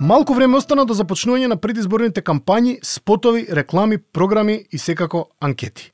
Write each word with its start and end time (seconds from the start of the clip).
Малку 0.00 0.34
време 0.34 0.58
остана 0.58 0.82
до 0.84 0.94
започнување 0.98 1.46
на 1.46 1.56
предизборните 1.56 2.22
кампањи, 2.22 2.80
спотови, 2.82 3.44
реклами, 3.50 3.98
програми 3.98 4.64
и 4.72 4.78
секако 4.78 5.28
анкети. 5.40 5.92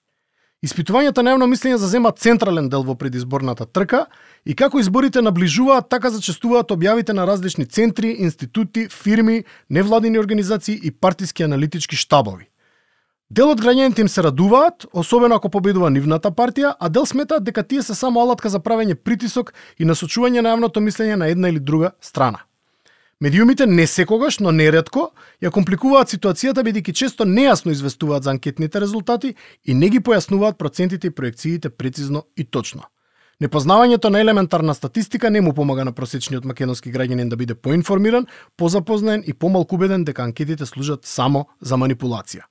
Испитувањата 0.64 1.20
на 1.20 1.34
јавно 1.34 1.48
мислење 1.50 1.76
зазема 1.76 2.10
централен 2.16 2.70
дел 2.72 2.82
во 2.82 2.94
предизборната 2.96 3.66
трка 3.66 4.06
и 4.44 4.56
како 4.56 4.80
изборите 4.80 5.20
наближуваат, 5.20 5.90
така 5.92 6.10
зачестуваат 6.10 6.72
објавите 6.72 7.12
на 7.12 7.26
различни 7.28 7.66
центри, 7.66 8.16
институти, 8.24 8.88
фирми, 8.88 9.44
невладини 9.68 10.18
организации 10.18 10.80
и 10.82 10.90
партиски 10.90 11.44
аналитички 11.44 11.96
штабови. 11.96 12.48
Дел 13.30 13.52
од 13.52 13.60
граѓаните 13.60 14.00
им 14.00 14.08
се 14.08 14.24
радуваат, 14.24 14.86
особено 14.92 15.36
ако 15.36 15.52
победува 15.52 15.90
нивната 15.90 16.32
партија, 16.32 16.72
а 16.80 16.88
дел 16.88 17.06
сметаат 17.06 17.44
дека 17.44 17.62
тие 17.62 17.82
се 17.82 17.94
само 17.94 18.20
алатка 18.20 18.48
за 18.48 18.58
правење 18.64 18.96
притисок 18.96 19.52
и 19.78 19.84
насочување 19.84 20.40
на 20.40 20.56
јавното 20.56 20.80
мислење 20.80 21.20
на 21.20 21.28
една 21.28 21.52
или 21.52 21.60
друга 21.60 21.92
страна. 22.00 22.49
Медиумите 23.22 23.66
не 23.66 23.84
секогаш, 23.86 24.38
но 24.40 24.48
нередко, 24.48 25.10
ја 25.44 25.50
компликуваат 25.52 26.08
ситуацијата 26.08 26.62
бидејќи 26.64 26.94
често 26.96 27.26
нејасно 27.28 27.74
известуваат 27.74 28.24
за 28.24 28.30
анкетните 28.32 28.80
резултати 28.80 29.34
и 29.64 29.74
не 29.74 29.90
ги 29.92 30.00
појаснуваат 30.00 30.56
процентите 30.56 31.10
и 31.10 31.10
проекциите 31.10 31.68
прецизно 31.68 32.22
и 32.36 32.44
точно. 32.44 32.88
Непознавањето 33.40 34.08
на 34.08 34.20
елементарна 34.24 34.74
статистика 34.74 35.30
не 35.30 35.40
му 35.40 35.52
помага 35.52 35.84
на 35.84 35.92
просечниот 35.92 36.48
македонски 36.48 36.92
граѓанин 36.92 37.28
да 37.28 37.36
биде 37.36 37.54
поинформиран, 37.54 38.26
позапознаен 38.56 39.22
и 39.26 39.34
помалку 39.34 39.76
убеден 39.76 40.04
дека 40.04 40.24
анкетите 40.24 40.66
служат 40.66 41.04
само 41.04 41.44
за 41.60 41.76
манипулација. 41.76 42.48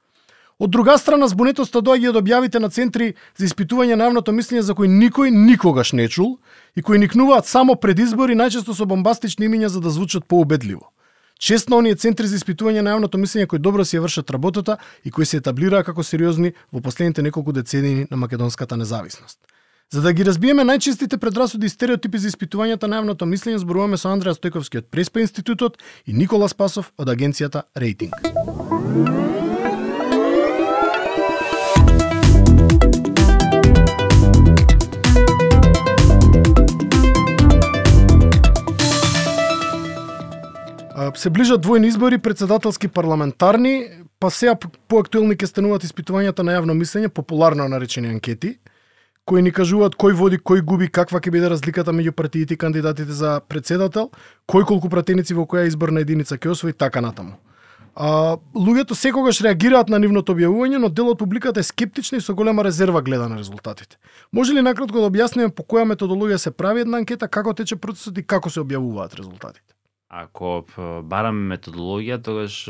Од 0.59 0.69
друга 0.69 0.97
страна, 0.99 1.27
збунетоста 1.31 1.79
доаѓа 1.79 2.09
од 2.11 2.17
објавите 2.19 2.59
на 2.59 2.67
центри 2.67 3.13
за 3.39 3.45
испитување 3.47 3.95
на 3.95 4.09
јавното 4.09 4.33
мислење 4.35 4.59
за 4.67 4.73
кои 4.75 4.89
никој 4.91 5.31
никогаш 5.31 5.93
не 5.95 6.09
чул 6.11 6.33
и 6.75 6.83
кои 6.83 6.99
никнуваат 6.99 7.47
само 7.47 7.77
пред 7.79 7.99
избори, 8.03 8.35
најчесто 8.35 8.75
со 8.75 8.85
бомбастични 8.85 9.47
имиња 9.47 9.69
за 9.71 9.79
да 9.79 9.89
звучат 9.89 10.27
поубедливо. 10.27 10.91
Честно 11.39 11.79
оние 11.79 11.95
центри 11.95 12.27
за 12.27 12.35
испитување 12.35 12.83
на 12.83 12.91
јавното 12.91 13.15
мислење 13.15 13.47
кои 13.47 13.59
добро 13.59 13.85
си 13.87 13.95
ја 13.95 14.03
вршат 14.03 14.35
работата 14.35 14.75
и 15.05 15.11
кои 15.11 15.25
се 15.25 15.39
етаблираа 15.39 15.83
како 15.87 16.03
сериозни 16.03 16.51
во 16.73 16.83
последните 16.83 17.23
неколку 17.23 17.55
децении 17.55 18.07
на 18.11 18.17
македонската 18.17 18.77
независност. 18.77 19.39
За 19.89 20.01
да 20.01 20.11
ги 20.13 20.25
разбиеме 20.27 20.67
најчестите 20.67 21.17
предрасуди 21.17 21.65
и 21.65 21.69
стереотипи 21.69 22.19
за 22.19 22.27
испитувањата 22.27 22.91
на 22.91 22.99
јавното 22.99 23.23
мислење, 23.23 23.63
зборуваме 23.63 23.97
со 23.97 24.11
Андреа 24.11 24.35
Стојковски 24.35 24.83
од 24.83 24.91
Преспа 24.91 25.23
институтот 25.23 25.79
и 26.05 26.13
Никола 26.13 26.51
Спасов 26.51 26.91
од 26.97 27.07
агенцијата 27.07 27.63
Рейтинг. 27.75 29.48
Се 41.15 41.29
ближат 41.29 41.61
двојни 41.63 41.87
избори, 41.87 42.17
председателски 42.17 42.87
парламентарни, 42.87 43.87
па 44.19 44.29
сега 44.29 44.55
поактуелни 44.87 45.37
ке 45.37 45.47
стануваат 45.47 45.83
испитувањата 45.87 46.43
на 46.43 46.57
јавно 46.57 46.75
мислење, 46.75 47.09
популарно 47.09 47.67
наречени 47.67 48.11
анкети, 48.13 48.57
кои 49.25 49.41
ни 49.41 49.51
кажуваат 49.53 49.95
кој 49.95 50.15
води, 50.17 50.37
кој 50.37 50.61
губи, 50.65 50.89
каква 50.89 51.21
ќе 51.21 51.31
биде 51.31 51.49
разликата 51.49 51.93
меѓу 51.93 52.11
партиите 52.11 52.53
и 52.53 52.57
кандидатите 52.57 53.13
за 53.13 53.39
председател, 53.47 54.09
кој 54.49 54.65
колку 54.65 54.89
пратеници 54.89 55.37
во 55.37 55.45
која 55.45 55.67
изборна 55.69 56.01
единица 56.01 56.37
ќе 56.37 56.51
освои 56.51 56.73
така 56.73 57.01
натаму. 57.01 57.37
А, 57.95 58.37
луѓето 58.55 58.95
секогаш 58.95 59.41
реагираат 59.41 59.89
на 59.89 59.99
нивното 59.99 60.33
објавување, 60.35 60.77
но 60.79 60.89
дел 60.89 61.09
од 61.11 61.19
публиката 61.19 61.59
е 61.59 61.67
скептична 61.67 62.19
и 62.19 62.21
со 62.21 62.35
голема 62.35 62.63
резерва 62.63 63.01
гледа 63.01 63.27
на 63.29 63.37
резултатите. 63.37 63.97
Може 64.31 64.53
ли 64.53 64.61
накратко 64.61 65.01
да 65.01 65.09
објасниме 65.09 65.49
по 65.49 65.63
која 65.63 65.87
методологија 65.89 66.37
се 66.37 66.51
прави 66.51 66.85
една 66.85 67.01
анкета, 67.03 67.27
како 67.27 67.53
тече 67.53 67.75
процесот 67.75 68.17
и 68.17 68.23
како 68.23 68.49
се 68.49 68.61
објавуваат 68.61 69.17
резултатите? 69.19 69.78
Ако 70.09 70.65
бараме 71.05 71.55
методологија, 71.55 72.17
тогаш 72.25 72.65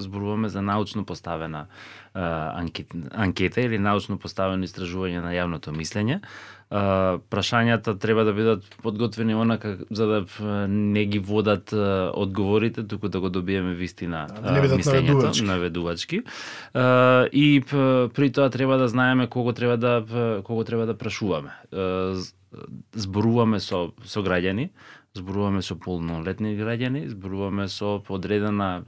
зборуваме 0.00 0.48
за 0.48 0.62
научно 0.62 1.04
поставена 1.04 1.66
анкета 2.14 3.60
или 3.60 3.78
научно 3.78 4.16
поставено 4.16 4.64
истражување 4.64 5.20
на 5.20 5.34
јавното 5.36 5.74
мислење. 5.76 6.22
Прашањата 6.72 7.92
треба 8.00 8.24
да 8.24 8.32
бидат 8.32 8.64
подготвени 8.82 9.36
онака 9.36 9.76
за 9.90 10.06
да 10.06 10.24
не 10.68 11.04
ги 11.04 11.18
водат 11.18 11.72
одговорите, 11.72 12.86
туку 12.88 13.08
да 13.08 13.20
го 13.20 13.28
добиеме 13.28 13.74
вистина 13.74 14.26
да, 14.40 14.52
не 14.52 14.64
мислењето 14.68 15.44
наведувачки. 15.44 16.22
И 17.32 17.62
при 17.68 18.32
тоа 18.32 18.48
треба 18.48 18.78
да 18.78 18.88
знаеме 18.88 19.26
кого 19.28 19.52
треба 19.52 19.76
да 19.76 20.40
кого 20.44 20.64
треба 20.64 20.86
да 20.86 20.96
прашуваме. 20.96 21.52
Зборуваме 22.96 23.60
со 23.60 23.92
со 24.04 24.24
граѓани, 24.24 24.70
зборуваме 25.16 25.62
со 25.62 25.74
полнолетни 25.74 26.52
граѓани, 26.58 27.08
зборуваме 27.08 27.68
со 27.68 27.98
подредена 28.04 28.82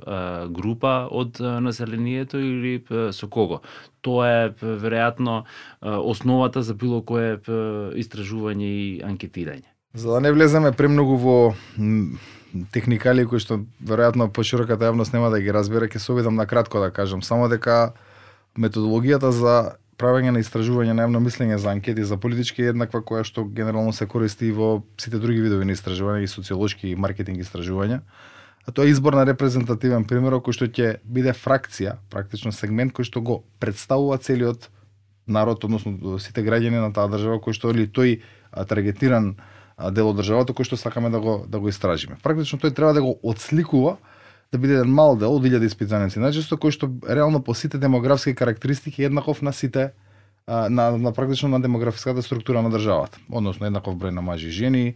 група 0.51 1.09
од 1.11 1.41
населението 1.41 2.39
или 2.39 2.85
со 3.13 3.29
кого. 3.29 3.63
Тоа 4.01 4.29
е 4.29 4.51
веројатно 4.61 5.45
основата 5.81 6.63
за 6.63 6.75
било 6.75 7.03
кое 7.03 7.41
истражување 7.97 8.69
и 8.69 9.03
анкетирање. 9.05 9.69
За 9.95 10.13
да 10.13 10.21
не 10.21 10.33
влеземе 10.33 10.73
премногу 10.73 11.17
во 11.17 11.55
техникали 12.71 13.27
кои 13.27 13.43
што 13.43 13.65
веројатно 13.83 14.31
пошироката 14.31 14.91
јавност 14.91 15.15
нема 15.15 15.31
да 15.31 15.41
ги 15.41 15.51
разбере, 15.51 15.89
ќе 15.91 15.99
се 15.99 16.13
обидам 16.13 16.35
на 16.35 16.47
кратко 16.47 16.79
да 16.79 16.91
кажам 16.91 17.23
само 17.23 17.49
дека 17.49 17.93
методологијата 18.59 19.31
за 19.31 19.80
правење 20.01 20.33
на 20.33 20.41
истражување 20.41 20.95
на 20.97 21.05
јавно 21.05 21.21
мислење 21.21 21.59
за 21.61 21.75
анкети 21.75 22.05
за 22.09 22.17
политички 22.21 22.65
е 22.65 22.73
еднаква 22.73 23.03
која 23.05 23.25
што 23.27 23.45
генерално 23.45 23.93
се 23.93 24.09
користи 24.09 24.51
во 24.57 24.81
сите 25.01 25.21
други 25.21 25.43
видови 25.45 25.69
на 25.69 25.77
истражување 25.77 26.25
и 26.25 26.33
социолошки 26.33 26.91
и 26.91 26.97
маркетинг 26.97 27.43
истражувања. 27.45 28.01
А 28.67 28.73
тоа 28.73 28.89
е 28.89 28.93
избор 28.93 29.17
на 29.17 29.25
репрезентативен 29.29 30.05
пример 30.09 30.39
кој 30.41 30.57
што 30.57 30.69
ќе 30.69 30.99
биде 31.05 31.33
фракција, 31.37 31.99
практично 32.13 32.53
сегмент 32.53 32.95
кој 32.97 33.09
што 33.09 33.21
го 33.25 33.41
представува 33.61 34.19
целиот 34.19 34.69
народ, 35.31 35.65
односно 35.65 36.19
сите 36.19 36.45
граѓани 36.45 36.81
на 36.81 36.93
таа 36.93 37.09
држава 37.09 37.41
кој 37.41 37.57
што 37.57 37.73
или 37.75 37.87
тој 37.87 38.21
таргетиран 38.69 39.35
дел 39.97 40.11
од 40.13 40.21
државата 40.21 40.57
кој 40.57 40.69
што 40.69 40.81
сакаме 40.81 41.11
да 41.11 41.21
го 41.21 41.45
да 41.49 41.61
го 41.61 41.69
истражиме. 41.69 42.19
Практично 42.23 42.61
тој 42.61 42.75
треба 42.77 42.93
да 42.97 43.03
го 43.05 43.17
отсликува 43.23 43.97
да 44.53 44.59
биде 44.59 44.75
еден 44.75 44.91
мал 44.91 45.17
дел 45.17 45.31
да 45.31 45.37
од 45.37 45.45
1000 45.45 45.67
испитаници, 45.67 46.19
најчесто 46.19 46.59
кој 46.59 46.75
што 46.75 46.91
реално 47.07 47.43
по 47.43 47.55
сите 47.55 47.79
демографски 47.79 48.35
карактеристики 48.35 49.05
еднаков 49.05 49.43
на 49.43 49.53
сите 49.53 49.93
на, 50.49 50.91
на 50.99 51.13
практично 51.13 51.49
на 51.49 51.61
демографската 51.63 52.23
структура 52.23 52.63
на 52.63 52.71
државата, 52.71 53.19
односно 53.31 53.67
еднаков 53.67 53.95
број 53.95 54.11
на 54.11 54.23
мажи 54.23 54.49
и 54.49 54.51
жени, 54.51 54.95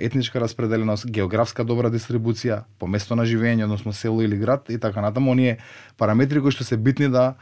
етничка 0.00 0.40
распределеност, 0.40 1.06
географска 1.06 1.64
добра 1.64 1.90
дистрибуција, 1.90 2.64
по 2.78 2.86
место 2.86 3.16
на 3.16 3.24
живење, 3.24 3.64
односно 3.64 3.92
село 3.92 4.22
или 4.22 4.36
град 4.36 4.66
и 4.68 4.78
така 4.78 5.00
натаму, 5.00 5.30
оние 5.30 5.58
параметри 5.96 6.40
кои 6.40 6.50
што 6.50 6.64
се 6.64 6.76
битни 6.76 7.08
да 7.08 7.34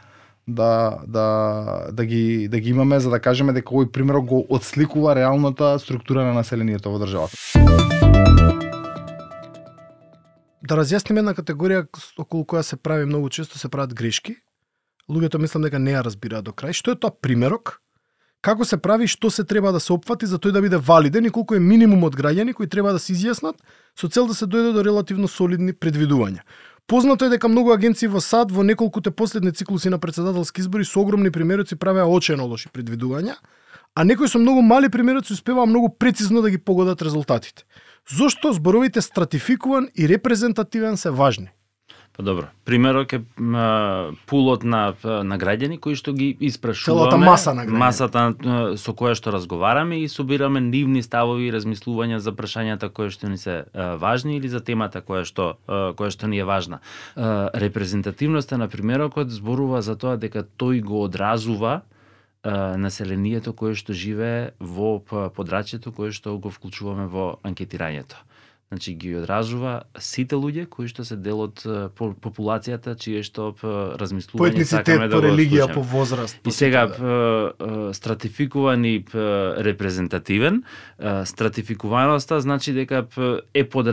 да 0.47 1.01
да 1.07 1.89
да 1.91 2.05
ги 2.05 2.47
да 2.47 2.59
ги 2.59 2.69
имаме 2.69 2.99
за 2.99 3.09
да 3.09 3.19
кажеме 3.19 3.53
дека 3.53 3.73
овој 3.73 3.91
пример 3.91 4.21
го 4.21 4.45
отсликува 4.49 5.15
реалната 5.15 5.79
структура 5.79 6.25
на 6.25 6.33
населението 6.33 6.91
во 6.91 6.99
државата 6.99 8.08
да 10.69 10.77
разјасниме 10.77 11.23
една 11.23 11.33
категорија 11.33 11.87
околу 12.21 12.45
која 12.45 12.61
се 12.63 12.77
прави 12.77 13.05
многу 13.09 13.29
често 13.29 13.59
се 13.59 13.69
прават 13.69 13.93
грешки. 13.93 14.35
Луѓето 15.09 15.41
мислам 15.41 15.65
дека 15.65 15.79
не 15.81 15.95
ја 15.95 16.03
разбираат 16.05 16.45
до 16.45 16.53
крај. 16.53 16.77
Што 16.77 16.93
е 16.93 16.99
тоа 17.01 17.11
примерок? 17.11 17.79
Како 18.45 18.63
се 18.63 18.77
прави, 18.77 19.07
што 19.09 19.31
се 19.33 19.43
треба 19.43 19.73
да 19.75 19.79
се 19.83 19.91
опфати 19.93 20.29
за 20.29 20.37
тој 20.39 20.53
да 20.55 20.61
биде 20.61 20.77
валиден 20.77 21.25
и 21.25 21.31
колку 21.33 21.57
е 21.57 21.59
минимум 21.59 22.05
од 22.07 22.15
граѓани 22.15 22.53
кои 22.53 22.69
треба 22.69 22.93
да 22.95 22.99
се 22.99 23.11
изјаснат 23.13 23.57
со 23.99 24.07
цел 24.07 24.29
да 24.29 24.37
се 24.37 24.45
дојде 24.45 24.71
до 24.77 24.83
релативно 24.85 25.27
солидни 25.27 25.73
предвидувања. 25.73 26.45
Познато 26.87 27.25
е 27.25 27.29
дека 27.29 27.49
многу 27.49 27.73
агенции 27.73 28.07
во 28.07 28.21
САД 28.21 28.51
во 28.51 28.63
неколкуте 28.63 29.11
последни 29.11 29.51
циклуси 29.51 29.89
на 29.89 29.99
председателски 29.99 30.61
избори 30.61 30.85
со 30.85 31.01
огромни 31.01 31.31
примероци 31.31 31.75
правеа 31.75 32.07
очено 32.07 32.47
лоши 32.47 32.69
предвидувања, 32.69 33.35
а 33.95 34.03
некои 34.03 34.27
со 34.27 34.39
многу 34.39 34.61
мали 34.61 34.89
примероци 34.89 35.33
успеваа 35.33 35.65
многу 35.65 35.89
прецизно 35.89 36.41
да 36.41 36.49
ги 36.49 36.57
погодат 36.57 37.01
резултатите. 37.01 37.65
Зошто 38.15 38.53
зборовите 38.53 39.01
стратификуван 39.01 39.87
и 39.95 40.09
репрезентативен 40.09 40.97
се 40.97 41.09
важни? 41.09 41.47
Па 42.17 42.23
добро. 42.23 42.43
Примерок 42.65 43.13
е 43.13 43.21
а, 43.55 44.11
пулот 44.27 44.63
на 44.63 44.93
на 45.03 45.37
граѓани 45.39 45.79
кои 45.79 45.95
што 45.95 46.11
ги 46.11 46.33
испрашуваме. 46.41 47.11
Целата 47.11 47.17
маса 47.17 47.53
на 47.53 47.63
граѓани. 47.63 47.79
Масата 47.79 48.23
со 48.75 48.91
која 48.91 49.13
што 49.15 49.31
разговараме 49.31 50.01
и 50.03 50.09
собираме 50.11 50.59
нивни 50.59 50.99
ставови 50.99 51.47
и 51.47 51.53
размислувања 51.55 52.19
за 52.19 52.33
прашањата 52.35 52.89
кои 52.91 53.07
што 53.07 53.29
ни 53.31 53.37
се 53.37 53.63
а, 53.71 53.95
важни 53.95 54.35
или 54.35 54.51
за 54.51 54.59
темата 54.59 54.99
која 54.99 55.23
што 55.23 55.55
а, 55.63 55.93
која 55.95 56.11
што 56.11 56.27
ни 56.27 56.43
е 56.43 56.49
важна. 56.49 56.81
А, 57.15 57.47
репрезентативноста 57.55 58.57
на 58.57 58.67
примерокот 58.67 59.31
зборува 59.31 59.79
за 59.81 59.95
тоа 59.95 60.17
дека 60.17 60.43
тој 60.43 60.83
го 60.83 61.05
одразува 61.07 61.87
населението 62.43 63.53
кое 63.53 63.75
што 63.75 63.93
живее 63.93 64.53
во 64.59 64.99
подрачјето 65.03 65.91
кое 65.91 66.11
што 66.15 66.37
го 66.39 66.49
вклучуваме 66.49 67.07
во 67.07 67.39
анкетирањето. 67.43 68.15
Значи 68.69 68.93
ги 68.93 69.15
одражува 69.17 69.89
сите 69.97 70.37
луѓе 70.37 70.67
кои 70.69 70.87
што 70.87 71.03
се 71.03 71.17
дел 71.17 71.41
од 71.41 71.63
популацијата 71.97 72.93
чие 72.95 73.23
што 73.25 73.55
размислување 73.97 74.63
сакаме 74.63 75.07
да 75.09 75.17
по 75.17 75.23
религија, 75.25 75.65
по 75.73 75.81
возраст. 75.81 76.37
По 76.43 76.49
и 76.49 76.53
сега 76.53 76.85
да. 76.87 77.93
стратификуван 77.97 78.85
и 78.85 79.03
репрезентативен, 79.65 80.63
стратификуваноста 81.25 82.39
значи 82.45 82.73
дека 82.77 83.07
е 83.53 83.63
под 83.65 83.89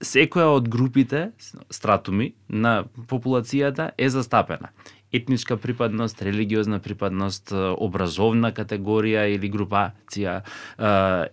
секоја 0.00 0.54
од 0.54 0.68
групите, 0.68 1.32
стратуми 1.70 2.34
на 2.48 2.84
популацијата 3.10 3.90
е 3.98 4.08
застапена 4.08 4.70
етничка 5.12 5.56
припадност, 5.56 6.22
религиозна 6.22 6.78
припадност, 6.78 7.52
образовна 7.78 8.52
категорија 8.52 9.26
или 9.30 9.50
групација, 9.50 10.40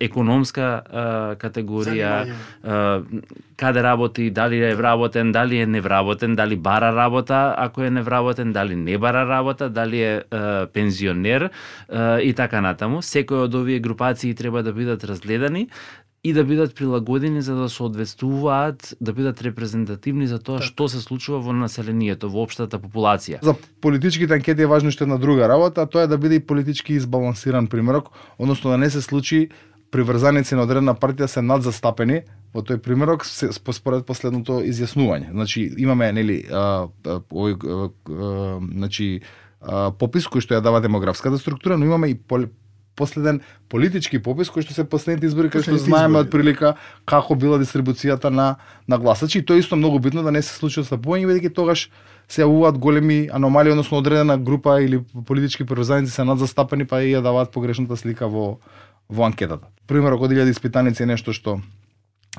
економска 0.00 0.68
категорија, 1.40 2.12
каде 3.56 3.82
работи, 3.82 4.30
дали 4.30 4.62
е 4.64 4.74
вработен, 4.74 5.32
дали 5.32 5.58
е 5.58 5.66
невработен, 5.66 6.36
дали 6.36 6.56
бара 6.56 6.94
работа, 6.96 7.54
ако 7.58 7.82
е 7.82 7.90
невработен, 7.90 8.52
дали 8.52 8.76
не 8.76 8.98
бара 8.98 9.28
работа, 9.28 9.70
дали 9.70 10.02
е 10.02 10.22
пензионер 10.72 11.50
и 12.22 12.32
така 12.36 12.60
натаму. 12.60 13.02
Секој 13.02 13.46
од 13.46 13.54
овие 13.54 13.78
групации 13.78 14.34
треба 14.34 14.62
да 14.62 14.72
бидат 14.72 15.04
разгледани 15.04 15.68
и 16.24 16.32
да 16.32 16.44
бидат 16.44 16.74
прилагодени 16.74 17.42
за 17.42 17.54
да 17.54 17.68
соодветствуваат, 17.68 18.96
да 19.00 19.12
бидат 19.12 19.42
репрезентативни 19.42 20.26
за 20.26 20.38
тоа 20.40 20.62
што 20.64 20.88
се 20.88 21.02
случува 21.04 21.42
во 21.44 21.52
населението, 21.52 22.30
во 22.32 22.46
општата 22.48 22.80
популација. 22.80 23.42
За 23.44 23.52
политичките 23.84 24.32
анкети 24.32 24.64
е 24.64 24.70
важно 24.70 24.90
што 24.90 25.04
една 25.04 25.20
друга 25.20 25.48
работа, 25.48 25.84
а 25.84 25.86
тоа 25.86 26.08
е 26.08 26.10
да 26.10 26.18
биде 26.18 26.40
и 26.40 26.46
политички 26.46 26.96
избалансиран 26.96 27.68
примерок, 27.68 28.08
односно 28.38 28.72
да 28.72 28.78
не 28.78 28.90
се 28.90 29.04
случи 29.04 29.50
приврзаници 29.92 30.56
на 30.56 30.64
одредена 30.64 30.96
партија 30.96 31.28
се 31.28 31.44
надзастапени 31.44 32.24
во 32.56 32.64
тој 32.64 32.80
примерок 32.80 33.22
според 33.28 34.08
последното 34.08 34.64
изјаснување. 34.64 35.30
Значи 35.30 35.68
имаме 35.76 36.08
нели 36.12 36.40
овој 36.48 37.92
значи 38.72 39.20
попис 40.00 40.26
кој 40.26 40.40
што 40.40 40.56
ја 40.56 40.64
дава 40.64 40.80
демографската 40.80 41.38
структура, 41.38 41.76
но 41.76 41.84
имаме 41.84 42.16
и 42.16 42.18
последен 42.96 43.40
политички 43.68 44.18
попис 44.22 44.50
кој 44.50 44.64
што 44.66 44.74
се 44.74 44.84
последните 44.84 45.26
избори 45.26 45.50
кај 45.52 45.66
што 45.66 45.78
знаеме 45.78 46.22
од 46.22 46.30
прилика 46.30 46.74
како 47.04 47.34
била 47.34 47.58
дистрибуцијата 47.58 48.30
на 48.30 48.56
на 48.88 48.98
гласачи 48.98 49.38
и 49.38 49.44
тоа 49.44 49.58
исто 49.58 49.76
многу 49.76 49.98
битно 49.98 50.22
да 50.22 50.30
не 50.30 50.42
се 50.42 50.54
случи 50.54 50.80
отслабување 50.80 51.28
бидејќи 51.30 51.54
тогаш 51.54 51.88
се 52.28 52.42
јавуваат 52.42 52.78
големи 52.78 53.28
аномалии 53.32 53.72
односно 53.72 53.98
одредена 53.98 54.38
група 54.38 54.80
или 54.82 55.02
политички 55.26 55.64
превзаници 55.64 56.12
се 56.12 56.24
надзастапени 56.24 56.86
па 56.86 57.02
и 57.02 57.12
ја 57.12 57.22
даваат 57.22 57.52
погрешната 57.52 57.96
слика 57.96 58.28
во 58.28 58.58
во 59.08 59.26
анкетата. 59.26 59.66
Примерот 59.86 60.22
од 60.22 60.30
1000 60.32 60.50
испитаници 60.50 61.02
е 61.02 61.06
нешто 61.06 61.32
што 61.32 61.60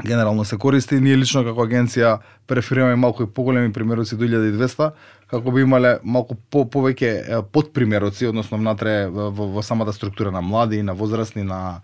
генерално 0.04 0.46
се 0.46 0.58
користи. 0.58 1.00
Ние 1.00 1.18
лично 1.18 1.44
како 1.46 1.64
агенција 1.64 2.18
преферираме 2.48 2.96
малку 2.96 3.24
и 3.24 3.32
поголеми 3.32 3.74
примероци 3.74 4.18
до 4.18 4.26
1200, 4.26 4.92
како 5.32 5.52
би 5.52 5.62
имале 5.62 5.98
малку 6.04 6.36
по 6.36 6.66
повеќе 6.66 7.42
подпримероци, 7.52 8.28
односно 8.28 8.58
внатре 8.58 9.08
во, 9.08 9.32
во 9.32 9.64
самата 9.64 9.94
структура 9.94 10.32
на 10.32 10.42
млади, 10.42 10.82
на 10.84 10.94
возрастни, 10.94 11.44
на 11.44 11.82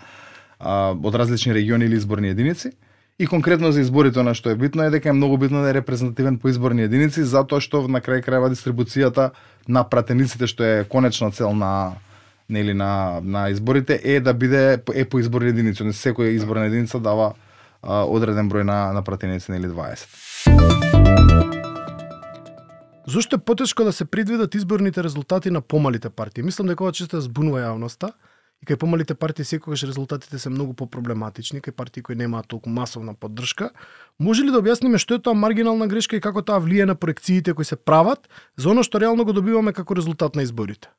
а, 0.59 0.91
од 0.91 1.15
различни 1.15 1.53
региони 1.53 1.85
или 1.85 1.95
изборни 1.95 2.29
единици. 2.29 2.71
И 3.19 3.27
конкретно 3.27 3.71
за 3.71 3.81
изборите 3.81 4.19
она 4.19 4.33
што 4.33 4.49
е 4.49 4.55
битно 4.55 4.83
е 4.83 4.89
дека 4.89 5.09
е 5.09 5.13
многу 5.13 5.37
битно 5.37 5.61
да 5.61 5.69
е 5.69 5.73
репрезентативен 5.73 6.39
по 6.39 6.49
изборни 6.49 6.83
единици, 6.83 7.23
затоа 7.23 7.61
што 7.61 7.85
на 7.87 8.01
крај 8.01 8.25
крајва 8.25 8.49
дистрибуцијата 8.49 9.31
на 9.67 9.83
пратениците 9.83 10.47
што 10.47 10.63
е 10.63 10.83
конечна 10.89 11.31
цел 11.31 11.53
на 11.53 12.01
нели 12.49 12.73
на 12.73 13.21
на 13.23 13.49
изборите 13.49 14.01
е 14.03 14.19
да 14.19 14.33
биде 14.33 14.81
е 14.95 15.05
по 15.05 15.19
изборни 15.19 15.49
единици, 15.49 15.83
не 15.83 15.93
секоја 15.93 16.33
изборна 16.33 16.65
единица 16.65 16.99
дава 16.99 17.33
а, 17.83 18.05
одреден 18.05 18.49
број 18.49 18.63
на, 18.63 18.93
на 18.93 19.01
пратеници 19.03 19.51
или 19.51 19.67
20. 19.67 20.07
Зошто 23.07 23.35
е 23.35 23.39
потешко 23.39 23.83
да 23.83 23.91
се 23.91 24.05
предвидат 24.05 24.55
изборните 24.55 25.03
резултати 25.03 25.49
на 25.49 25.61
помалите 25.61 26.09
партии? 26.09 26.43
Мислам 26.43 26.67
дека 26.67 26.83
ова 26.83 26.91
често 26.91 27.17
да 27.17 27.21
збунува 27.21 27.59
јавноста 27.59 28.13
и 28.61 28.65
кај 28.65 28.77
помалите 28.77 29.15
партии 29.17 29.43
секогаш 29.43 29.83
резултатите 29.83 30.39
се 30.39 30.49
многу 30.49 30.73
попроблематични, 30.77 31.61
кај 31.61 31.73
партии 31.75 32.05
кои 32.05 32.15
немаат 32.15 32.47
толку 32.47 32.69
масовна 32.69 33.13
поддршка. 33.13 33.71
Може 34.19 34.45
ли 34.45 34.53
да 34.53 34.61
објасниме 34.61 35.01
што 35.01 35.17
е 35.17 35.19
тоа 35.19 35.33
маргинална 35.33 35.87
грешка 35.87 36.15
и 36.15 36.21
како 36.21 36.45
тоа 36.45 36.61
влијае 36.61 36.93
на 36.93 36.95
проекциите 36.95 37.53
кои 37.53 37.65
се 37.65 37.75
прават 37.75 38.29
за 38.55 38.69
оно 38.69 38.83
што 38.83 39.01
реално 39.01 39.25
го 39.25 39.33
добиваме 39.33 39.73
како 39.73 39.97
резултат 39.97 40.35
на 40.35 40.45
изборите? 40.45 40.93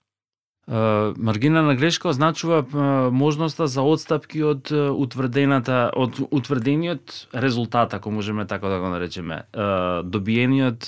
Маргина 0.69 1.75
грешка 1.75 2.09
означува 2.09 2.65
можноста 3.11 3.67
за 3.67 3.83
одстапки 3.83 4.43
од 4.43 4.71
утврдената 4.71 5.91
од 5.97 6.21
утврдениот 6.31 7.27
резултат, 7.35 7.95
ако 7.95 8.11
можеме 8.11 8.47
така 8.47 8.69
да 8.69 8.79
го 8.79 8.89
наречеме, 8.89 9.43
добиениот 10.05 10.87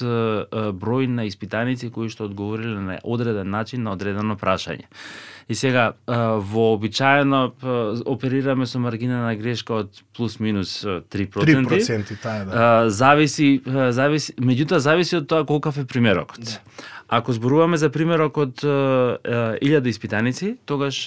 број 0.79 1.07
на 1.11 1.27
испитаници 1.27 1.91
кои 1.91 2.09
што 2.09 2.31
одговориле 2.31 2.81
на 2.81 2.99
одреден 3.03 3.51
начин 3.51 3.83
на 3.83 3.93
одредено 3.99 4.37
прашање. 4.39 4.87
И 5.49 5.55
сега 5.55 5.93
вообичаено 6.07 7.53
оперираме 8.07 8.67
со 8.67 8.79
маргина 8.79 9.27
на 9.27 9.35
грешка 9.37 9.75
од 9.75 10.03
плюс 10.17 10.39
минус 10.41 10.85
3%. 10.85 11.35
3% 11.35 12.23
таа 12.23 12.37
е, 12.41 12.45
да. 12.45 12.91
Зависи 12.91 13.61
зависи 13.91 14.33
меѓутоа 14.41 14.79
зависи 14.79 15.17
од 15.17 15.29
тоа 15.29 15.45
колкав 15.45 15.79
е 15.79 15.85
примерокот. 15.85 16.41
Да. 16.41 16.59
Ако 17.15 17.33
зборуваме 17.33 17.77
за 17.79 17.93
примерок 17.95 18.39
од 18.43 18.63
илјада 19.63 19.87
испитаници, 19.87 20.57
тогаш 20.67 21.05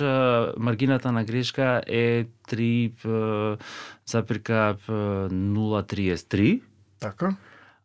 маргината 0.55 1.11
на 1.11 1.23
грешка 1.27 1.81
е 1.87 2.27
3 2.47 3.57
запирка 4.07 4.77
0,33. 4.87 6.61
Така. 6.99 7.35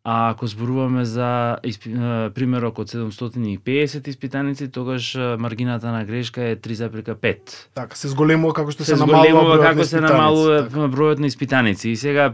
А 0.05 0.29
ако 0.29 0.47
зборуваме 0.47 1.05
за 1.05 1.57
испи, 1.63 1.93
примерок 2.35 2.79
од 2.79 2.89
750 2.91 4.07
испитаници, 4.07 4.67
тогаш 4.67 5.15
маргината 5.39 5.91
на 5.91 6.03
грешка 6.05 6.43
е 6.43 6.55
3,5. 6.55 7.37
Така, 7.73 7.95
се 7.95 8.11
зголемува 8.11 8.51
како 8.53 8.73
што 8.75 8.83
се, 8.83 8.97
се 8.97 8.99
намалува 8.99 9.61
како 9.61 9.85
се 9.87 10.01
намалува 10.03 10.57
така. 10.67 10.89
бројот 10.91 11.23
на 11.23 11.31
испитаници. 11.31 11.89
И 11.89 11.95
сега 11.95 12.33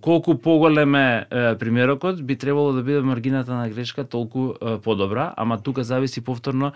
колку 0.00 0.38
поголем 0.40 0.94
е 0.94 1.26
примерокот, 1.60 2.24
би 2.24 2.36
требало 2.36 2.72
да 2.72 2.82
биде 2.82 3.00
маргината 3.00 3.52
на 3.52 3.68
грешка 3.68 4.04
толку 4.04 4.54
подобра, 4.82 5.34
ама 5.36 5.60
тука 5.60 5.84
зависи 5.84 6.24
повторно 6.24 6.72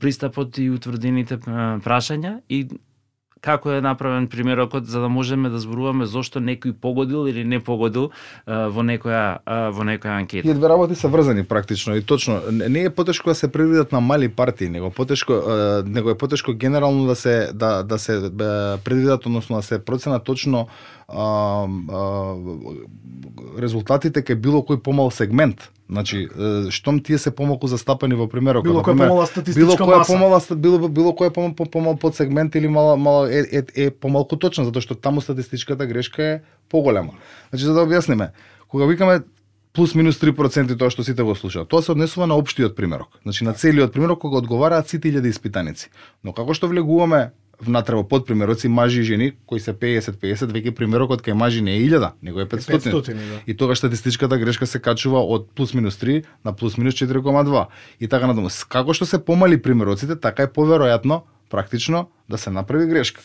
пристапот 0.00 0.56
и 0.58 0.70
утврдените 0.70 1.36
прашања 1.84 2.40
и 2.48 2.68
како 3.44 3.74
е 3.76 3.80
направен 3.84 4.26
примерокот 4.32 4.86
за 4.88 5.00
да 5.00 5.08
можеме 5.08 5.50
да 5.52 5.60
зборуваме 5.60 6.06
зошто 6.08 6.40
некој 6.40 6.72
погодил 6.80 7.28
или 7.28 7.44
не 7.44 7.60
погодил 7.60 8.10
во 8.46 8.84
некоја 8.86 9.44
во 9.76 9.84
некоја 9.84 10.16
анкета. 10.22 10.48
Тие 10.48 10.56
две 10.56 10.68
работи 10.72 10.96
се 10.96 11.08
врзани 11.12 11.44
практично 11.44 11.96
и 11.96 12.02
точно 12.02 12.40
не 12.50 12.86
е 12.88 12.90
потешко 12.90 13.30
да 13.30 13.34
се 13.34 13.52
предвидат 13.52 13.92
на 13.92 14.00
мали 14.00 14.28
партии, 14.28 14.68
него 14.68 14.90
потешко 14.90 15.42
него 15.86 16.10
е 16.10 16.18
потешко 16.18 16.52
генерално 16.52 17.06
да 17.06 17.16
се 17.16 17.50
да 17.54 17.82
да 17.82 17.98
се 17.98 18.30
предвидат 18.84 19.26
односно 19.26 19.56
да 19.56 19.62
се 19.62 19.84
процена 19.84 20.20
точно 20.20 20.68
а, 21.08 21.66
а, 21.92 22.02
резултатите 23.60 24.24
кај 24.24 24.40
било 24.40 24.64
кој 24.64 24.80
помал 24.80 25.10
сегмент. 25.10 25.73
Значи, 25.90 26.28
штом 26.70 27.00
тие 27.00 27.18
се 27.18 27.30
помалку 27.30 27.66
застапени 27.66 28.16
во 28.16 28.24
примерот, 28.28 28.64
Било 28.64 28.80
која 28.80 28.96
помала 28.96 29.26
статистичка 29.28 29.60
било 29.60 29.76
која 29.76 29.98
маса. 30.00 30.12
помала 30.12 30.40
било 30.56 30.88
било 30.88 31.12
која 31.12 31.30
помал, 31.30 31.52
помал 31.54 31.96
под 31.96 32.16
сегмент 32.16 32.54
или 32.54 32.68
мала 32.68 32.96
мала 32.96 33.28
е, 33.28 33.44
е, 33.52 33.62
е 33.76 33.90
помалку 33.90 34.36
точно 34.36 34.64
затоа 34.64 34.80
што 34.80 34.94
таму 34.94 35.20
статистичката 35.20 35.86
грешка 35.86 36.22
е 36.22 36.40
поголема. 36.70 37.12
Значи 37.50 37.64
за 37.64 37.74
да 37.74 37.84
објасниме, 37.84 38.30
кога 38.68 38.86
викаме 38.86 39.20
плюс 39.74 39.94
минус 39.94 40.16
3% 40.16 40.78
тоа 40.78 40.90
што 40.90 41.04
сите 41.04 41.22
го 41.22 41.34
слушаат. 41.34 41.68
Тоа 41.68 41.82
се 41.82 41.92
однесува 41.92 42.26
на 42.26 42.38
општиот 42.40 42.76
примерок. 42.76 43.20
Значи 43.22 43.44
на 43.44 43.52
целиот 43.52 43.92
примерок 43.92 44.20
кога 44.24 44.38
одговараат 44.38 44.88
сите 44.88 45.12
илјади 45.12 45.28
испитаници. 45.28 45.90
Но 46.24 46.32
како 46.32 46.54
што 46.54 46.70
влегуваме 46.70 47.32
внатре 47.60 47.96
во 47.96 48.04
подпримероци 48.04 48.68
мажи 48.68 49.00
и 49.00 49.04
жени 49.04 49.32
кои 49.46 49.60
се 49.60 49.74
50-50, 49.74 50.52
веќе 50.52 50.74
примерокот 50.74 51.22
кај 51.22 51.34
мажи 51.34 51.62
не 51.62 51.76
е 51.76 51.84
1000, 51.86 52.12
него 52.22 52.40
е 52.40 52.46
500. 52.46 52.78
500, 52.90 53.14
да. 53.14 53.40
И 53.46 53.56
тогаш 53.56 53.78
статистичката 53.78 54.38
грешка 54.38 54.66
се 54.66 54.78
качува 54.78 55.20
од 55.20 55.48
плюс 55.54 55.74
минус 55.74 55.98
3 55.98 56.24
на 56.44 56.52
плюс 56.52 56.78
минус 56.78 56.94
4,2. 56.94 57.66
И 58.00 58.08
така 58.08 58.26
надаму. 58.26 58.48
Како 58.68 58.94
што 58.94 59.06
се 59.06 59.18
помали 59.18 59.60
примероците, 59.62 60.16
така 60.16 60.42
е 60.44 60.52
поверојатно 60.52 61.22
практично 61.50 62.08
да 62.28 62.38
се 62.38 62.50
направи 62.50 62.86
грешка. 62.86 63.22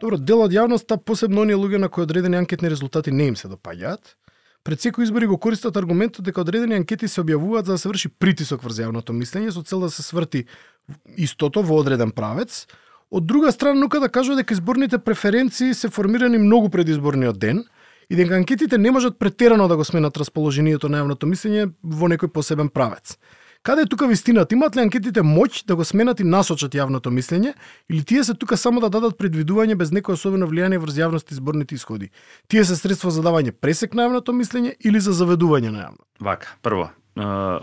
Добро, 0.00 0.16
дел 0.16 0.40
од 0.46 0.52
јавноста, 0.54 0.96
посебно 0.96 1.42
оние 1.44 1.58
луѓе 1.60 1.76
на 1.76 1.88
кои 1.92 2.06
одредени 2.06 2.38
анкетни 2.40 2.70
резултати 2.70 3.12
не 3.12 3.26
им 3.28 3.36
се 3.36 3.50
допаѓаат, 3.52 4.16
пред 4.64 4.80
секој 4.80 5.06
избори 5.06 5.26
го 5.26 5.38
користат 5.38 5.76
аргументот 5.76 6.24
дека 6.24 6.42
одредени 6.42 6.76
анкети 6.76 7.08
се 7.08 7.22
објавуваат 7.22 7.66
за 7.68 7.76
да 7.76 7.78
се 7.78 7.88
врши 7.88 8.08
притисок 8.08 8.62
врз 8.64 8.82
јавното 8.84 9.16
мислење 9.16 9.52
со 9.54 9.62
цел 9.62 9.80
да 9.80 9.90
се 9.90 10.02
сврти 10.02 10.44
истото 11.16 11.62
во 11.62 11.80
одреден 11.80 12.10
правец. 12.10 12.66
Од 13.10 13.26
друга 13.26 13.52
страна, 13.52 13.80
нука 13.80 14.00
да 14.00 14.08
кажува 14.08 14.36
дека 14.42 14.54
изборните 14.54 14.98
преференции 14.98 15.74
се 15.74 15.88
формирани 15.90 16.38
многу 16.38 16.70
пред 16.70 16.88
изборниот 16.88 17.38
ден 17.38 17.64
и 18.10 18.16
дека 18.16 18.36
анкетите 18.36 18.78
не 18.78 18.90
можат 18.90 19.18
претерано 19.18 19.68
да 19.68 19.76
го 19.76 19.84
сменат 19.84 20.16
расположението 20.16 20.88
на 20.88 21.02
јавното 21.02 21.26
мислење 21.26 21.72
во 21.82 22.10
некој 22.10 22.30
посебен 22.30 22.68
правец. 22.68 23.16
Каде 23.62 23.82
е 23.82 23.86
тука 23.86 24.06
вистината? 24.08 24.54
Имаат 24.54 24.76
ли 24.76 24.80
анкетите 24.80 25.20
моќ 25.20 25.66
да 25.68 25.74
го 25.76 25.84
сменат 25.84 26.20
и 26.20 26.24
насочат 26.24 26.72
јавното 26.72 27.10
мислење 27.12 27.52
или 27.92 28.00
тие 28.04 28.22
се 28.24 28.32
тука 28.32 28.56
само 28.56 28.80
да 28.80 28.88
дадат 28.88 29.18
предвидување 29.20 29.76
без 29.76 29.92
некој 29.92 30.16
особено 30.16 30.48
влијание 30.48 30.80
врз 30.80 30.96
јавност 30.96 31.28
и 31.28 31.36
изборните 31.36 31.76
исходи? 31.76 32.08
Тие 32.48 32.64
се 32.64 32.76
средство 32.76 33.12
за 33.12 33.20
давање 33.20 33.52
пресек 33.52 33.92
на 33.92 34.08
јавното 34.08 34.32
мислење 34.32 34.72
или 34.80 35.00
за 35.00 35.12
заведување 35.12 35.74
на 35.76 35.84
јавно? 35.84 36.00
Вака, 36.24 36.56
прво, 36.64 36.88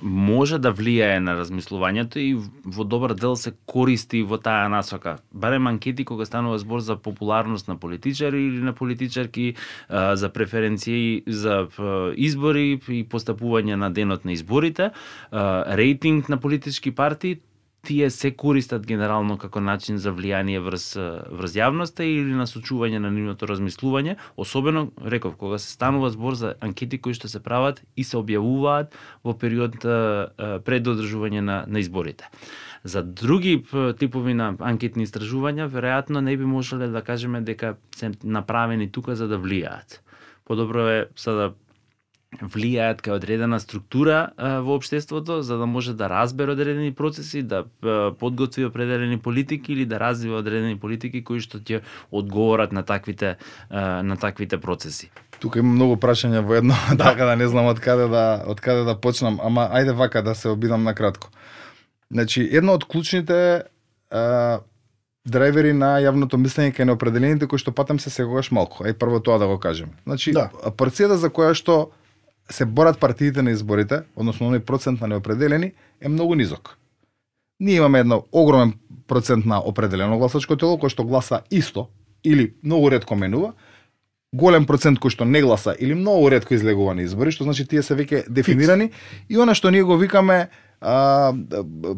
може 0.01 0.59
да 0.59 0.73
влијае 0.73 1.19
на 1.19 1.35
размислувањето 1.39 2.19
и 2.19 2.35
во 2.65 2.83
добар 2.83 3.13
дел 3.13 3.35
се 3.35 3.53
користи 3.65 4.23
во 4.23 4.37
таа 4.37 4.67
насока. 4.69 5.17
Барем 5.33 5.67
анкети 5.67 6.05
кога 6.05 6.25
станува 6.25 6.59
збор 6.59 6.79
за 6.79 6.95
популарност 6.95 7.67
на 7.67 7.77
политичари 7.77 8.41
или 8.43 8.61
на 8.61 8.73
политичарки, 8.73 9.55
за 9.89 10.29
преференции 10.29 11.23
за 11.27 11.67
избори 12.15 12.79
и 12.87 13.03
постапување 13.07 13.75
на 13.75 13.91
денот 13.91 14.25
на 14.25 14.31
изборите, 14.31 14.91
рейтинг 15.33 16.29
на 16.29 16.37
политички 16.37 16.91
партии, 16.91 17.39
тие 17.87 18.09
се 18.11 18.33
користат 18.35 18.85
генерално 18.87 19.37
како 19.39 19.61
начин 19.63 19.97
за 20.03 20.11
влијание 20.11 20.59
врз, 20.59 20.85
врз 21.31 21.53
јавноста 21.55 22.03
или 22.03 22.35
насочување 22.35 22.99
на 22.99 23.11
нивното 23.13 23.47
размислување, 23.47 24.17
особено, 24.35 24.89
реков, 24.99 25.37
кога 25.39 25.59
се 25.61 25.71
станува 25.71 26.09
збор 26.11 26.35
за 26.35 26.55
анкети 26.59 26.99
кои 26.99 27.15
што 27.15 27.31
се 27.31 27.39
прават 27.43 27.79
и 27.95 28.03
се 28.03 28.19
објавуваат 28.19 28.97
во 29.23 29.35
период 29.39 29.79
пред 30.67 30.89
одржување 30.91 31.45
на, 31.47 31.61
на 31.67 31.79
изборите. 31.79 32.27
За 32.83 33.03
други 33.03 33.61
типови 33.99 34.35
на 34.35 34.49
анкетни 34.59 35.07
истражувања, 35.07 35.69
веројатно 35.71 36.19
не 36.19 36.35
би 36.37 36.43
можеле 36.43 36.91
да 36.91 37.01
кажеме 37.01 37.41
дека 37.41 37.77
се 37.95 38.11
направени 38.23 38.91
тука 38.91 39.15
за 39.15 39.31
да 39.31 39.39
влијаат. 39.39 40.01
Подобро 40.43 40.87
е 40.91 40.99
sada 41.15 41.53
влијаат 42.35 42.99
кај 43.01 43.15
одредена 43.17 43.57
структура 43.59 44.31
а, 44.35 44.59
во 44.61 44.75
општеството 44.77 45.41
за 45.41 45.57
да 45.57 45.65
може 45.65 45.93
да 45.95 46.09
разбере 46.09 46.51
одредени 46.51 46.91
процеси, 46.93 47.41
да 47.41 47.63
а, 47.81 48.11
подготви 48.19 48.65
определени 48.65 49.17
политики 49.17 49.73
или 49.73 49.85
да 49.85 49.99
развива 49.99 50.37
одредени 50.37 50.77
политики 50.77 51.23
кои 51.23 51.39
што 51.39 51.57
ќе 51.63 51.81
одговорат 52.11 52.71
на 52.71 52.83
таквите 52.83 53.37
а, 53.69 54.03
на 54.03 54.17
таквите 54.17 54.57
процеси. 54.57 55.09
Тука 55.39 55.59
има 55.59 55.71
многу 55.71 55.95
прашања 55.95 56.43
во 56.43 56.59
едно, 56.59 56.75
да. 56.91 57.13
така 57.13 57.25
да 57.25 57.35
не 57.35 57.47
знам 57.47 57.71
од 57.71 57.79
каде 57.79 58.07
да 58.11 58.43
од 58.45 58.59
каде 58.61 58.83
да 58.83 58.99
почнам, 58.99 59.39
ама 59.41 59.69
ајде 59.71 59.95
вака 59.95 60.21
да 60.21 60.35
се 60.35 60.49
обидам 60.49 60.83
на 60.83 60.93
кратко. 60.93 61.29
Значи, 62.11 62.43
едно 62.51 62.75
од 62.75 62.83
клучните 62.83 63.63
а, 64.11 64.59
драйвери 65.25 65.71
на 65.73 65.97
јавното 66.03 66.35
мислење 66.35 66.75
кај 66.75 66.91
неопределените 66.91 67.47
кои 67.47 67.59
што 67.59 67.71
патам 67.71 67.99
се 68.03 68.11
секогаш 68.11 68.51
малку. 68.51 68.83
Ај 68.83 68.99
прво 68.99 69.19
тоа 69.23 69.39
да 69.39 69.47
го 69.47 69.59
кажем. 69.59 69.95
Значи, 70.03 70.35
да. 70.35 70.51
порција 70.75 71.15
за 71.15 71.31
која 71.31 71.55
што 71.55 71.87
се 72.51 72.65
борат 72.65 72.99
партиите 72.99 73.41
на 73.41 73.51
изборите, 73.51 74.03
односно 74.15 74.49
оној 74.51 74.59
процент 74.59 75.01
на 75.01 75.07
неопределени, 75.07 75.71
е 76.01 76.09
многу 76.09 76.35
низок. 76.35 76.77
Ние 77.59 77.75
имаме 77.75 77.99
едно 77.99 78.23
огромен 78.31 78.73
процент 79.07 79.45
на 79.45 79.59
определено 79.59 80.17
гласачко 80.17 80.57
тело 80.57 80.77
кој 80.77 80.93
што 80.93 81.03
гласа 81.03 81.41
исто 81.51 81.89
или 82.23 82.53
многу 82.63 82.91
ретко 82.91 83.15
менува, 83.15 83.53
голем 84.33 84.65
процент 84.65 84.99
кој 84.99 85.09
што 85.09 85.25
не 85.25 85.41
гласа 85.41 85.75
или 85.79 85.93
многу 85.93 86.29
ретко 86.29 86.53
излегува 86.53 86.95
на 86.95 87.01
избори, 87.01 87.31
што 87.31 87.43
значи 87.43 87.65
тие 87.65 87.81
се 87.81 87.95
веќе 87.95 88.27
дефинирани 88.29 88.91
и 89.29 89.37
она 89.37 89.55
што 89.55 89.71
ние 89.71 89.83
го 89.83 89.97
викаме 89.97 90.49
а, 90.81 91.33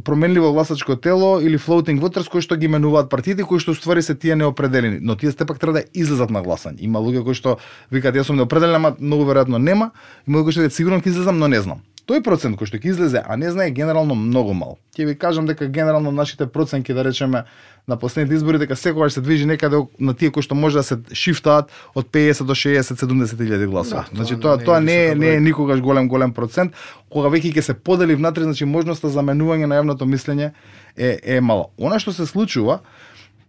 променливо 0.04 0.54
гласачко 0.54 0.96
тело 0.96 1.40
или 1.42 1.58
floating 1.58 2.00
voters 2.00 2.30
кои 2.30 2.42
што 2.42 2.56
ги 2.56 2.68
менуваат 2.68 3.10
партиите 3.10 3.44
кои 3.44 3.60
што 3.60 3.76
ствари 3.76 4.02
се 4.02 4.16
тие 4.16 4.36
неопределени, 4.36 5.00
но 5.02 5.16
тие 5.16 5.32
степак 5.32 5.60
треба 5.60 5.82
да 5.82 5.84
излезат 5.94 6.30
на 6.30 6.44
гласање. 6.44 6.80
Има 6.80 7.00
луѓе 7.00 7.24
кои 7.24 7.36
што 7.36 7.58
викаат 7.92 8.16
јас 8.16 8.32
сум 8.32 8.40
неопределен, 8.40 8.76
ама 8.76 8.96
многу 9.00 9.28
веројатно 9.28 9.60
нема, 9.60 9.92
има 10.28 10.40
луѓе 10.40 10.44
кои 10.44 10.52
што 10.54 10.70
сигурно 10.70 11.04
ќе 11.04 11.12
излезам, 11.12 11.40
но 11.40 11.48
не 11.48 11.62
знам 11.62 11.84
тој 12.10 12.24
процент 12.26 12.58
кој 12.58 12.66
што 12.72 12.80
ќе 12.82 12.90
излезе, 12.90 13.22
а 13.22 13.38
не 13.38 13.52
знае 13.54 13.70
генерално 13.70 14.16
многу 14.18 14.56
мал. 14.58 14.78
Ќе 14.98 15.06
ви 15.12 15.16
кажам 15.18 15.46
дека 15.46 15.68
генерално 15.70 16.12
нашите 16.12 16.48
проценки 16.50 16.94
да 16.94 17.04
речеме 17.06 17.44
на 17.88 17.98
последните 17.98 18.36
избори 18.36 18.58
дека 18.58 18.76
секогаш 18.76 19.14
се 19.14 19.22
движи 19.22 19.46
некаде 19.46 19.78
на 20.00 20.14
тие 20.14 20.32
кои 20.34 20.44
што 20.46 20.56
може 20.56 20.82
да 20.82 20.84
се 20.84 20.98
шифтаат 21.14 21.70
од 21.94 22.10
50 22.10 22.50
до 22.50 22.58
60 22.58 22.98
70 22.98 23.38
илјади 23.38 23.70
гласови. 23.70 24.02
Да, 24.10 24.16
значи 24.16 24.40
тоа 24.42 24.58
тоа 24.58 24.80
не 24.82 24.98
е 25.12 25.16
не 25.16 25.36
е 25.36 25.40
никогаш 25.40 25.82
голем 25.82 26.10
голем 26.10 26.34
процент, 26.34 26.74
кога 27.10 27.30
веќе 27.30 27.54
ќе 27.54 27.62
се 27.62 27.74
подели 27.74 28.16
внатре, 28.16 28.44
значи 28.44 28.66
можноста 28.66 29.10
за 29.10 29.22
менување 29.22 29.70
на 29.70 29.78
јавното 29.78 30.10
мислење 30.10 30.52
е 30.98 31.20
е 31.24 31.42
мало. 31.42 31.70
Она 31.78 32.00
што 32.00 32.14
се 32.14 32.26
случува 32.26 32.82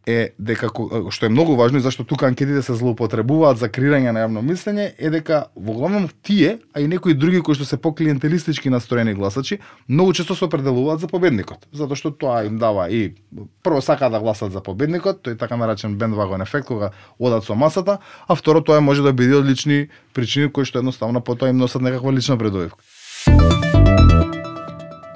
е 0.06 0.32
дека 0.38 0.70
што 1.10 1.26
е 1.26 1.32
многу 1.32 1.56
важно 1.56 1.78
и 1.78 1.84
зашто 1.84 2.04
тука 2.04 2.26
анкетите 2.26 2.62
се 2.62 2.74
злоупотребуваат 2.74 3.58
за 3.60 3.68
креирање 3.68 4.12
на 4.12 4.24
јавно 4.24 4.42
мислење 4.44 4.92
е 4.98 5.10
дека 5.10 5.50
во 5.54 5.74
главном 5.76 6.08
тие, 6.22 6.58
а 6.72 6.80
и 6.80 6.88
некои 6.88 7.14
други 7.14 7.40
кои 7.44 7.54
што 7.54 7.64
се 7.68 7.76
поклиентелистички 7.76 8.70
настроени 8.70 9.14
гласачи, 9.14 9.60
многу 9.88 10.12
често 10.12 10.34
се 10.34 10.44
определуваат 10.44 11.00
за 11.00 11.08
победникот, 11.08 11.68
затоа 11.72 11.96
што 11.96 12.10
тоа 12.10 12.44
им 12.48 12.58
дава 12.58 12.88
и 12.88 13.14
прво 13.62 13.80
сака 13.80 14.10
да 14.10 14.20
гласат 14.20 14.52
за 14.52 14.64
победникот, 14.64 15.20
тој 15.24 15.38
така 15.38 15.56
наречен 15.56 15.98
бендвагон 15.98 16.42
ефект 16.42 16.66
кога 16.66 16.92
одат 17.18 17.44
со 17.44 17.54
масата, 17.54 17.98
а 18.28 18.34
второ 18.34 18.64
тоа 18.64 18.80
може 18.80 19.02
да 19.02 19.12
биде 19.12 19.36
од 19.36 19.44
лични 19.46 19.88
причини 20.14 20.52
кои 20.52 20.64
што 20.64 20.80
едноставно 20.80 21.20
потоа 21.20 21.50
им 21.50 21.60
носат 21.60 21.82
некаква 21.82 22.12
лична 22.12 22.40
предојавка 22.40 23.69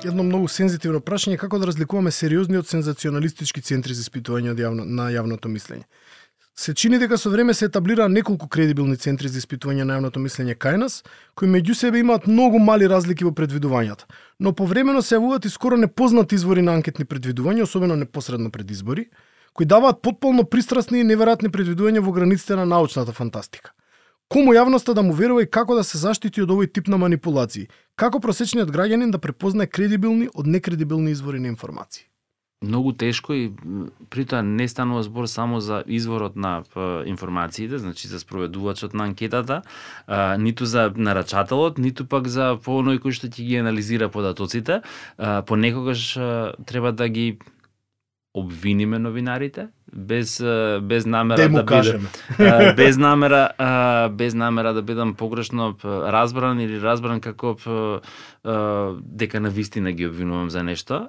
едно 0.09 0.23
многу 0.23 0.49
сензитивно 0.49 1.01
прашање 1.01 1.39
како 1.41 1.59
да 1.59 1.69
разликуваме 1.71 2.11
сериозни 2.11 2.59
од 2.61 2.69
сензационалистички 2.69 3.63
центри 3.63 3.95
за 3.95 4.05
испитување 4.05 4.53
од 4.53 4.63
јавно, 4.63 4.85
на 4.85 5.11
јавното 5.15 5.51
мислење. 5.53 5.85
Се 6.57 6.75
чини 6.75 7.01
дека 7.03 7.19
со 7.19 7.31
време 7.31 7.55
се 7.55 7.67
етаблираа 7.67 8.09
неколку 8.09 8.47
кредибилни 8.49 8.97
центри 8.97 9.29
за 9.29 9.41
испитување 9.41 9.83
на 9.85 9.97
јавното 9.97 10.23
мислење 10.23 10.55
кај 10.55 10.79
нас, 10.79 11.01
кои 11.35 11.49
меѓу 11.51 11.75
себе 11.75 11.99
имаат 11.99 12.29
многу 12.31 12.61
мали 12.63 12.87
разлики 12.87 13.27
во 13.27 13.33
предвидувањата, 13.35 14.07
но 14.39 14.53
повремено 14.55 15.03
се 15.03 15.17
јавуваат 15.17 15.47
и 15.47 15.51
скоро 15.51 15.77
непознати 15.77 16.39
извори 16.39 16.63
на 16.63 16.77
анкетни 16.79 17.05
предвидувања, 17.05 17.67
особено 17.67 17.97
непосредно 17.97 18.51
пред 18.51 18.71
избори, 18.71 19.09
кои 19.53 19.67
даваат 19.67 20.03
потполно 20.03 20.45
пристрасни 20.45 21.01
и 21.01 21.09
неверојатни 21.09 21.51
предвидувања 21.51 22.03
во 22.07 22.13
границите 22.13 22.55
на 22.55 22.67
научната 22.67 23.13
фантастика. 23.13 23.75
Кому 24.29 24.55
јавноста 24.55 24.95
да 24.95 25.03
му 25.03 25.13
верува 25.13 25.43
и 25.43 25.51
како 25.51 25.77
да 25.77 25.85
се 25.85 25.99
заштити 25.99 26.43
од 26.43 26.51
овој 26.51 26.73
тип 26.73 26.89
на 26.89 26.99
манипулации? 26.99 27.69
Како 27.97 28.21
просечниот 28.21 28.73
граѓанин 28.73 29.13
да 29.13 29.21
препознае 29.21 29.67
кредибилни 29.67 30.29
од 30.35 30.47
некредибилни 30.47 31.13
извори 31.13 31.41
на 31.41 31.53
информации? 31.53 32.09
многу 32.65 32.93
тешко 32.93 33.35
и 33.35 33.53
притоа 34.11 34.43
не 34.43 34.69
станува 34.69 35.03
збор 35.03 35.27
само 35.27 35.61
за 35.61 35.85
изворот 35.87 36.37
на 36.37 36.63
информациите, 37.07 37.79
значи 37.79 38.09
за 38.09 38.21
спроведувачот 38.21 38.95
на 38.95 39.05
анкетата, 39.05 39.63
а, 40.07 40.37
ниту 40.37 40.65
за 40.65 40.93
нарачателот, 40.97 41.79
ниту 41.79 42.07
пак 42.07 42.29
за 42.29 42.57
по 42.65 42.81
кој 42.81 43.13
што 43.13 43.29
ќе 43.29 43.45
ги 43.45 43.57
анализира 43.61 44.09
податоците. 44.09 44.81
А, 45.19 45.43
понекогаш 45.43 46.17
а, 46.17 46.55
треба 46.67 46.93
да 46.93 47.09
ги 47.09 47.39
обвиниме 48.35 48.99
новинарите 48.99 49.69
без 49.93 50.43
без 50.83 51.07
намера 51.07 51.49
да 51.49 51.63
бидам 51.63 52.09
без 52.77 52.97
намера 52.97 53.49
без 54.11 54.35
намера 54.35 54.73
да 54.75 54.83
бидам 54.83 55.15
погрешно 55.15 55.77
разбран 55.85 56.61
или 56.61 56.83
разбран 56.83 57.21
како 57.21 57.57
дека 59.01 59.41
на 59.41 59.51
вистина 59.51 59.93
ги 59.93 60.07
обвинувам 60.07 60.51
за 60.51 60.63
нешто. 60.65 61.09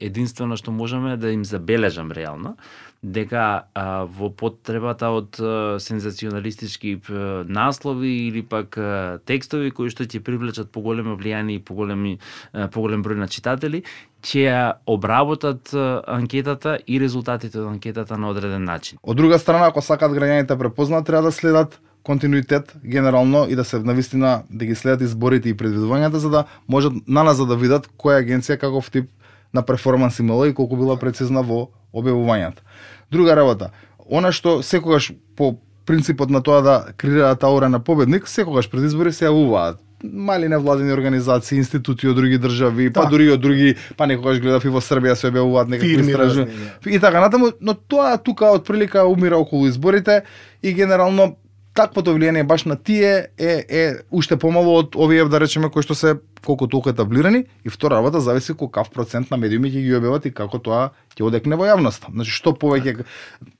Единствено 0.00 0.56
што 0.56 0.72
можеме 0.72 1.16
да 1.16 1.30
им 1.30 1.44
забележам 1.44 2.12
реално 2.12 2.56
дека 3.02 3.70
а, 3.74 4.04
во 4.10 4.30
потребата 4.34 5.10
од 5.14 5.38
а, 5.38 5.78
сензационалистички 5.78 6.96
а, 6.98 7.44
наслови 7.46 8.10
или 8.26 8.42
пак 8.42 8.78
а, 8.78 9.18
текстови 9.22 9.70
кои 9.70 9.92
што 9.94 10.02
ќе 10.02 10.18
привлечат 10.26 10.72
поголемо 10.74 11.14
влијание 11.14 11.60
и 11.60 11.62
поголеми 11.62 12.18
а, 12.52 12.66
поголем 12.66 13.04
број 13.06 13.22
на 13.22 13.28
читатели, 13.30 13.84
ќе 14.22 14.44
ја 14.44 14.62
обработат 14.86 15.70
анкетата 16.06 16.78
и 16.86 16.98
резултатите 17.00 17.60
од 17.60 17.68
анкетата 17.68 18.18
на 18.18 18.28
одреден 18.28 18.64
начин. 18.64 18.98
Од 19.02 19.16
друга 19.16 19.38
страна, 19.38 19.68
ако 19.68 19.82
сакат 19.82 20.12
граѓаните 20.12 20.58
препознат, 20.58 21.06
треба 21.06 21.30
да 21.30 21.32
следат 21.32 21.78
континуитет 22.02 22.76
генерално 22.84 23.46
и 23.48 23.56
да 23.56 23.64
се 23.64 23.78
навистина 23.78 24.42
да 24.50 24.64
ги 24.64 24.74
следат 24.74 25.00
изборите 25.00 25.48
и 25.48 25.56
предвидувањата 25.56 26.16
за 26.16 26.30
да 26.30 26.44
можат 26.68 26.92
на 27.06 27.22
нас 27.22 27.38
да 27.38 27.56
видат 27.56 27.88
која 27.98 28.22
агенција 28.22 28.56
каков 28.56 28.90
тип 28.90 29.10
на 29.54 29.62
перформанс 29.62 30.18
имала 30.18 30.48
и 30.48 30.54
колку 30.54 30.76
била 30.76 30.96
прецизна 30.96 31.42
во 31.42 31.68
објавувањата. 31.94 32.64
Друга 33.10 33.36
работа, 33.36 33.70
она 34.08 34.32
што 34.32 34.62
секогаш 34.62 35.12
по 35.36 35.56
принципот 35.86 36.30
на 36.30 36.42
тоа 36.42 36.62
да 36.62 36.92
креираат 36.96 37.44
аура 37.44 37.68
на 37.68 37.80
победник, 37.80 38.28
секогаш 38.28 38.70
пред 38.70 38.84
избори 38.84 39.12
се 39.12 39.28
јавуваат 39.28 39.78
мали 40.02 40.48
невладени 40.48 40.92
организации, 40.92 41.58
институти 41.58 42.08
од 42.08 42.16
други 42.16 42.38
држави, 42.38 42.90
па 42.94 43.06
да. 43.06 43.10
дури 43.10 43.30
од 43.34 43.42
други, 43.42 43.74
па 43.96 44.06
некогаш 44.06 44.40
гледав 44.42 44.64
и 44.64 44.72
во 44.72 44.82
Србија 44.84 45.16
се 45.18 45.32
објавуваат 45.32 45.72
некакви 45.74 46.04
истражувања. 46.04 46.70
И 46.86 47.00
така 47.02 47.20
натаму, 47.24 47.50
но 47.60 47.74
тоа 47.74 48.16
тука 48.22 48.52
од 48.54 48.66
прилика 48.66 49.06
умира 49.10 49.38
околу 49.38 49.66
изборите 49.66 50.22
и 50.62 50.72
генерално 50.72 51.34
таквото 51.78 52.14
влијание 52.16 52.46
баш 52.46 52.64
на 52.64 52.76
тие 52.76 53.28
е 53.38 53.64
е 53.68 53.82
уште 54.10 54.36
помало 54.36 54.78
од 54.82 54.96
овие 54.96 55.24
да 55.30 55.40
речеме 55.40 55.70
кои 55.70 55.82
што 55.82 55.94
се 55.94 56.16
колку 56.44 56.66
толку 56.66 56.90
етаблирани 56.90 57.44
и 57.64 57.70
втора 57.70 57.96
работа 57.96 58.20
зависи 58.20 58.54
кав 58.72 58.90
процент 58.90 59.30
на 59.30 59.36
медиуми 59.36 59.70
ќе 59.70 59.82
ги 59.82 59.94
објават 59.98 60.26
и 60.26 60.34
како 60.34 60.58
тоа 60.58 60.90
ќе 61.14 61.26
одекне 61.26 61.56
во 61.56 61.66
јавноста. 61.66 62.10
Значи 62.10 62.30
што 62.30 62.54
повеќе 62.54 63.04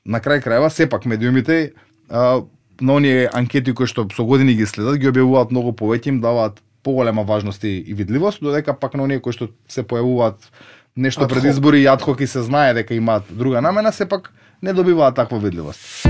на 0.04 0.18
крај 0.21 0.42
крајва 0.42 0.71
сепак 0.71 1.07
медиумите 1.07 1.73
а, 2.11 2.42
на 2.80 2.94
оние 2.94 3.28
анкети 3.32 3.75
кои 3.75 3.87
што 3.87 4.06
со 4.14 4.25
години 4.25 4.54
ги 4.54 4.66
следат 4.66 4.99
ги 4.99 5.11
објавуваат 5.11 5.50
многу 5.50 5.73
повеќе 5.73 6.14
им 6.14 6.20
даваат 6.20 6.62
поголема 6.82 7.23
важност 7.23 7.64
и 7.64 7.82
видливост, 7.94 8.40
додека 8.40 8.75
пак 8.75 8.94
на 8.94 9.02
оние 9.02 9.20
кои 9.20 9.32
што 9.32 9.50
се 9.68 9.82
појавуваат 9.82 10.50
нешто 10.97 11.28
пред 11.28 11.44
избори 11.44 11.82
и 11.82 11.87
адхок 11.87 12.20
и 12.20 12.26
се 12.26 12.42
знае 12.42 12.75
дека 12.75 12.94
имаат 12.94 13.25
друга 13.30 13.61
намена, 13.61 13.92
сепак 13.92 14.32
не 14.62 14.73
добиваат 14.73 15.14
таква 15.14 15.38
видливост. 15.38 16.06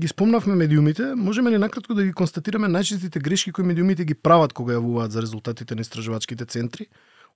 ги 0.00 0.08
спомнавме 0.08 0.54
медиумите, 0.54 1.14
можеме 1.16 1.50
ли 1.50 1.58
накратко 1.58 1.94
да 1.94 2.04
ги 2.04 2.12
констатираме 2.12 2.68
најчестите 2.68 3.20
грешки 3.20 3.52
кои 3.52 3.64
медиумите 3.64 4.04
ги 4.04 4.14
прават 4.14 4.52
кога 4.56 4.78
јавуваат 4.78 5.12
за 5.12 5.20
резултатите 5.20 5.74
на 5.74 5.84
истражувачките 5.84 6.46
центри? 6.46 6.86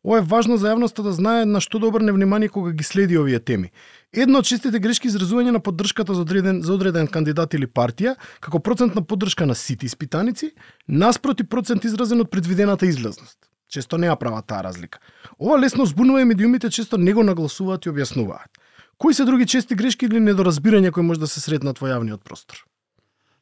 Ова 0.05 0.19
е 0.21 0.25
важно 0.29 0.59
за 0.61 0.69
јавноста 0.69 1.01
да 1.01 1.15
знае 1.17 1.47
на 1.49 1.63
што 1.65 1.79
да 1.81 1.89
обрне 1.89 2.13
внимание 2.13 2.51
кога 2.53 2.75
ги 2.77 2.85
следи 2.85 3.17
овие 3.17 3.39
теми. 3.41 3.71
Едно 4.13 4.43
од 4.43 4.45
честите 4.45 4.79
грешки 4.79 5.09
изразување 5.09 5.55
на 5.57 5.63
поддршката 5.65 6.13
за 6.15 6.27
одреден, 6.27 6.61
за 6.63 6.75
одреден 6.75 7.09
кандидат 7.09 7.55
или 7.57 7.65
партија, 7.67 8.13
како 8.45 8.61
процент 8.61 8.95
на 8.95 9.01
поддршка 9.01 9.47
на 9.49 9.57
сите 9.57 9.87
испитаници, 9.87 10.51
наспроти 10.89 11.45
процент 11.49 11.85
изразен 11.89 12.21
од 12.21 12.31
предвидената 12.31 12.87
излазност. 12.87 13.39
Често 13.73 13.97
не 13.97 14.13
ја 14.13 14.19
прават 14.21 14.47
таа 14.47 14.61
разлика. 14.69 15.01
Ова 15.41 15.57
лесно 15.59 15.87
збунува 15.89 16.21
и 16.21 16.29
медиумите 16.29 16.71
често 16.71 16.99
не 16.99 17.17
го 17.17 17.25
нагласуваат 17.25 17.87
и 17.87 17.91
објаснуваат. 17.91 18.61
Кои 18.99 19.15
се 19.15 19.25
други 19.25 19.47
чести 19.47 19.75
грешки 19.75 20.05
или 20.05 20.21
недоразбирања 20.21 20.93
кои 20.93 21.03
може 21.03 21.21
да 21.21 21.27
се 21.27 21.41
сретнат 21.41 21.81
во 21.81 21.89
јавниот 21.89 22.21
простор? 22.29 22.61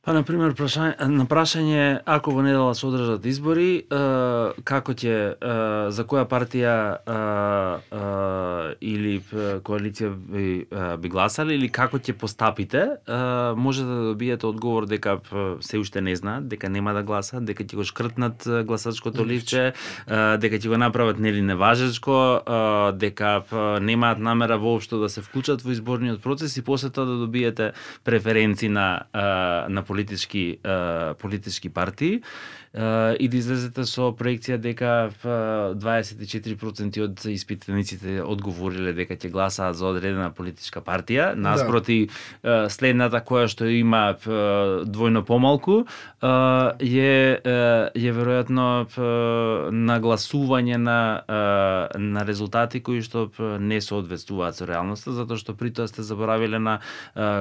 Па, 0.03 0.11
на 0.11 0.25
пример, 0.27 0.51
прашање, 0.59 1.07
на 1.15 1.29
прашање, 1.31 1.83
ако 2.11 2.33
во 2.35 2.43
недела 2.43 2.73
се 2.75 2.89
одржат 2.89 3.27
избори, 3.31 3.85
е, 3.87 3.99
како 4.67 4.97
ќе, 4.99 5.13
е, 5.15 5.53
за 5.95 6.05
која 6.11 6.25
партија 6.27 6.73
е, 6.91 7.19
е, 7.95 8.01
или 8.83 9.13
коалиција 9.63 10.11
би, 10.11 10.47
е, 10.67 10.89
би 10.99 11.13
гласали, 11.13 11.55
или 11.55 11.69
како 11.71 12.01
ќе 12.03 12.17
постапите, 12.19 12.81
е, 12.83 13.19
може 13.55 13.85
да 13.87 14.01
добиете 14.09 14.49
одговор 14.49 14.89
дека 14.91 15.21
се 15.63 15.79
уште 15.79 16.03
не 16.03 16.17
знаат, 16.19 16.51
дека 16.51 16.67
нема 16.67 16.97
да 16.99 17.05
гласат, 17.07 17.47
дека 17.47 17.63
ќе 17.63 17.79
го 17.79 17.87
шкртнат 17.87 18.49
гласачкото 18.67 19.23
ливче, 19.23 19.69
е, 19.71 20.21
дека 20.43 20.59
ќе 20.59 20.67
го 20.67 20.83
направат 20.83 21.23
нели 21.23 21.47
неважечко, 21.47 22.19
е, 22.43 22.99
дека 22.99 23.45
немаат 23.79 24.19
намера 24.19 24.59
воопшто 24.59 24.99
да 24.99 25.07
се 25.07 25.23
вклучат 25.23 25.63
во 25.63 25.71
изборниот 25.71 26.19
процес 26.27 26.59
и 26.59 26.67
после 26.67 26.91
тоа 26.91 27.07
да 27.07 27.23
добиете 27.23 27.71
преференции 28.03 28.67
на, 28.67 29.07
е, 29.15 29.71
на 29.71 29.87
политички 29.93 30.59
политички 31.21 31.69
партии 31.69 32.23
и 33.19 33.29
да 33.29 33.37
излезете 33.37 33.85
со 33.85 34.13
проекција 34.17 34.57
дека 34.57 35.11
24% 35.25 37.03
од 37.05 37.25
испитаниците 37.29 38.23
одговориле 38.25 38.93
дека 38.97 39.15
ќе 39.17 39.31
гласаат 39.31 39.77
за 39.77 39.87
одредена 39.87 40.31
политичка 40.31 40.81
партија, 40.81 41.35
Да. 41.35 41.37
наспроти 41.53 42.09
следната 42.69 43.21
која 43.21 43.49
што 43.49 43.67
има 43.69 44.15
двојно 44.89 45.23
помалку 45.23 45.85
е 46.23 47.41
е 47.95 48.13
веројатно 48.13 48.87
нагласување 49.73 50.77
на 50.77 50.99
на 51.99 52.25
резултати 52.25 52.81
кои 52.81 53.03
што 53.03 53.29
не 53.61 53.81
соодветствуваат 53.81 54.57
со 54.57 54.67
реалноста, 54.67 55.13
затоа 55.13 55.37
што 55.37 55.55
при 55.55 55.71
тоа 55.71 55.89
сте 55.89 56.03
заборавиле 56.03 56.59
на 56.59 56.79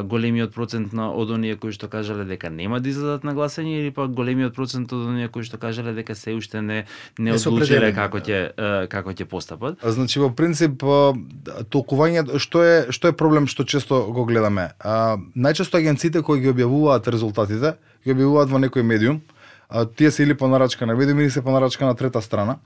големиот 0.03 0.53
процент 0.53 0.93
на 0.93 1.11
од 1.13 1.29
оние 1.31 1.55
кои 1.55 1.71
што 1.71 1.87
кажале 1.87 2.25
дека 2.25 2.49
нема 2.49 2.79
да 2.79 2.89
излезат 2.89 3.23
на 3.23 3.33
гласање 3.33 3.79
или 3.79 3.91
пак 3.91 4.11
големиот 4.11 4.55
процент 4.55 4.91
од 4.93 5.07
оние 5.07 5.20
кои 5.29 5.43
што 5.43 5.59
кажале 5.61 5.93
дека 5.93 6.15
се 6.15 6.33
уште 6.33 6.61
не 6.61 6.85
не 7.17 7.33
одлучиле 7.35 7.91
како 7.93 8.17
ќе 8.17 8.87
како 8.89 9.11
ќе 9.11 9.25
постапат. 9.25 9.77
А, 9.83 9.91
Значи 9.91 10.19
во 10.19 10.31
принцип 10.33 10.81
толкување 11.69 12.39
што 12.39 12.63
е 12.63 12.75
што 12.91 13.11
е 13.11 13.17
проблем 13.17 13.47
што 13.47 13.63
често 13.63 14.03
го 14.13 14.25
гледаме. 14.25 14.71
А, 14.79 15.17
најчесто 15.35 15.77
агенциите 15.77 16.21
кои 16.21 16.41
ги 16.41 16.53
објавуваат 16.53 17.11
резултатите, 17.11 17.75
ги 18.05 18.15
објавуваат 18.15 18.49
во 18.49 18.61
некој 18.61 18.87
медиум, 18.87 19.21
а, 19.69 19.85
тие 19.85 20.11
се 20.11 20.23
или 20.23 20.33
по 20.33 20.47
нарачка 20.47 20.85
на 20.85 20.95
медиум 20.95 21.19
или 21.19 21.29
се 21.29 21.41
по 21.41 21.51
нарачка 21.51 21.85
на 21.85 21.95
трета 21.95 22.21
страна. 22.21 22.57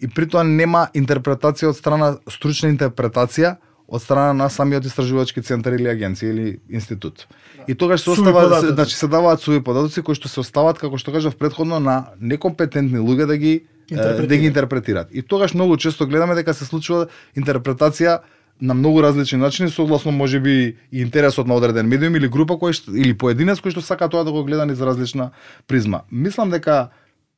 И 0.00 0.08
при 0.08 0.26
тоа 0.26 0.42
нема 0.42 0.88
интерпретација 0.96 1.70
од 1.70 1.76
страна 1.76 2.16
стручна 2.30 2.72
интерпретација 2.72 3.56
од 3.88 4.02
страна 4.02 4.32
на 4.32 4.48
самиот 4.50 4.86
истражувачки 4.86 5.42
центар 5.42 5.76
или 5.76 5.88
агенција 5.88 6.30
или 6.30 6.60
институт. 6.70 7.26
И 7.68 7.74
тогаш 7.74 8.00
се 8.00 8.10
остава 8.10 8.60
значи 8.60 8.96
се 8.96 9.08
даваат 9.08 9.40
суви 9.40 9.60
податоци 9.60 10.02
кои 10.02 10.14
што 10.14 10.28
се 10.28 10.40
остават 10.40 10.78
како 10.78 10.98
што 10.98 11.12
кажав 11.12 11.36
предходно 11.36 11.80
на 11.80 12.14
некомпетентни 12.20 12.98
луѓе 12.98 13.26
да 13.26 13.36
ги 13.36 13.64
да 13.90 14.36
ги 14.36 14.46
Интерпретираат. 14.46 15.08
И 15.12 15.22
тогаш 15.22 15.54
многу 15.54 15.76
често 15.76 16.06
гледаме 16.06 16.34
дека 16.34 16.54
се 16.54 16.64
случува 16.64 17.08
интерпретација 17.36 18.20
на 18.60 18.74
многу 18.74 19.02
различни 19.02 19.38
начини 19.38 19.70
согласно 19.70 20.12
можеби 20.12 20.76
и 20.92 21.02
интересот 21.02 21.46
на 21.46 21.54
одреден 21.54 21.88
медиум 21.88 22.16
или 22.16 22.28
група 22.28 22.54
кој 22.54 22.72
што, 22.72 22.94
или 22.94 23.12
поединец 23.12 23.58
кој 23.58 23.74
што 23.74 23.82
сака 23.82 24.08
тоа 24.08 24.24
да 24.24 24.32
го 24.32 24.44
гледа 24.44 24.66
низ 24.66 24.80
различна 24.80 25.32
призма. 25.66 26.02
Мислам 26.10 26.50
дека 26.50 26.90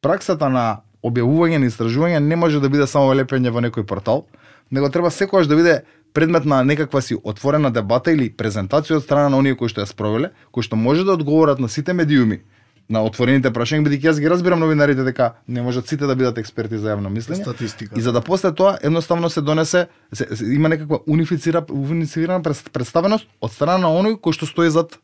праксата 0.03 0.49
на 0.49 0.85
објавување 1.05 1.59
на 1.59 1.69
истражувања 1.73 2.21
не 2.21 2.37
може 2.37 2.61
да 2.61 2.69
биде 2.69 2.87
само 2.87 3.15
лепење 3.17 3.51
во 3.51 3.61
некој 3.65 3.89
портал, 3.89 4.27
него 4.71 4.89
треба 4.89 5.11
секогаш 5.11 5.47
да 5.47 5.57
биде 5.57 5.83
предмет 6.15 6.45
на 6.45 6.65
некаква 6.65 7.03
си 7.03 7.17
отворена 7.25 7.71
дебата 7.75 8.13
или 8.15 8.31
презентација 8.31 9.01
од 9.01 9.05
страна 9.05 9.29
на 9.29 9.39
оние 9.43 9.59
кои 9.59 9.69
што 9.69 9.83
ја 9.83 9.91
спровеле, 9.91 10.31
кои 10.55 10.63
што 10.63 10.79
може 10.79 11.05
да 11.05 11.19
одговорат 11.19 11.59
на 11.59 11.69
сите 11.69 11.93
медиуми 11.93 12.41
на 12.89 13.01
отворените 13.03 13.51
прашања, 13.51 13.83
бидејќи 13.89 14.11
јас 14.11 14.21
ги 14.21 14.29
разбирам 14.29 14.61
новинарите 14.61 15.05
дека 15.05 15.33
не 15.49 15.63
можат 15.63 15.89
сите 15.89 16.07
да 16.07 16.15
бидат 16.15 16.39
експерти 16.39 16.79
за 16.79 16.93
јавно 16.93 17.11
мислење. 17.11 17.43
Статистика. 17.43 17.99
И 17.99 18.03
за 18.05 18.13
да 18.13 18.21
после 18.21 18.53
тоа 18.55 18.77
едноставно 18.83 19.31
се 19.31 19.41
донесе 19.41 19.87
се, 20.13 20.29
се, 20.37 20.45
има 20.55 20.69
некаква 20.69 21.01
унифицира 21.09 21.65
унифицирана 21.71 22.43
представеност 22.45 23.27
од 23.41 23.53
страна 23.53 23.89
на 23.89 23.93
оној 23.93 24.21
кој 24.21 24.37
што 24.37 24.47
стои 24.47 24.71
зад 24.71 24.99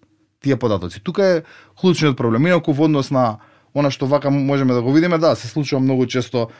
тие 0.45 0.57
податоци. 0.57 1.01
Тука 1.03 1.25
е 1.25 1.43
клучниот 1.81 2.17
проблем. 2.17 2.47
Инаку 2.47 2.73
во 2.73 2.85
однос 2.85 3.11
на 3.11 3.41
она 3.75 3.91
што 3.91 4.07
вака 4.07 4.31
можеме 4.31 4.75
да 4.75 4.83
го 4.83 4.93
видиме, 4.93 5.19
да, 5.19 5.35
се 5.35 5.49
случува 5.49 5.81
многу 5.81 6.07
често 6.07 6.51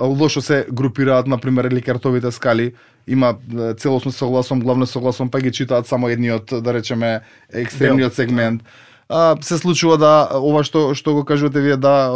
лошо 0.00 0.40
се 0.40 0.66
групираат 0.72 1.26
на 1.26 1.38
пример 1.38 1.70
ликартовите 1.70 2.30
скали, 2.30 2.72
има 3.06 3.36
целосно 3.76 4.12
согласон, 4.12 4.60
главно 4.60 4.86
согласон, 4.86 5.30
па 5.30 5.40
ги 5.40 5.52
читаат 5.52 5.86
само 5.86 6.08
едниот, 6.08 6.62
да 6.62 6.74
речеме, 6.74 7.20
екстремниот 7.52 8.14
сегмент. 8.14 8.62
А, 9.08 9.36
се 9.40 9.58
случува 9.58 9.98
да 9.98 10.28
ова 10.34 10.64
што 10.66 10.90
што 10.98 11.14
го 11.14 11.22
кажувате 11.24 11.62
вие 11.62 11.76
да 11.78 12.10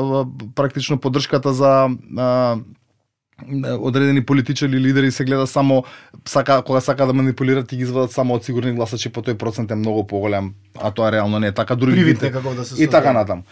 практично 0.58 0.98
поддршката 0.98 1.52
за 1.54 1.86
а, 2.18 2.58
одредени 3.78 4.26
политичари 4.26 4.70
или 4.70 4.80
лидери 4.80 5.10
се 5.10 5.24
гледа 5.24 5.46
само 5.46 5.84
сака 6.28 6.62
кога 6.62 6.80
сака 6.80 7.06
да 7.06 7.12
манипулираат 7.12 7.72
и 7.72 7.76
ги 7.76 7.82
извадат 7.82 8.12
само 8.12 8.34
од 8.34 8.44
сигурни 8.44 8.72
гласачи, 8.72 9.08
по 9.08 9.22
тој 9.22 9.38
процент 9.38 9.70
е 9.70 9.78
многу 9.78 10.06
поголем, 10.06 10.54
а 10.74 10.90
тоа 10.90 11.12
реално 11.12 11.38
не 11.38 11.46
е 11.46 11.52
така 11.52 11.76
дури 11.76 11.94
да 11.94 12.64
И 12.82 12.90
така 12.90 13.14
создава. 13.14 13.42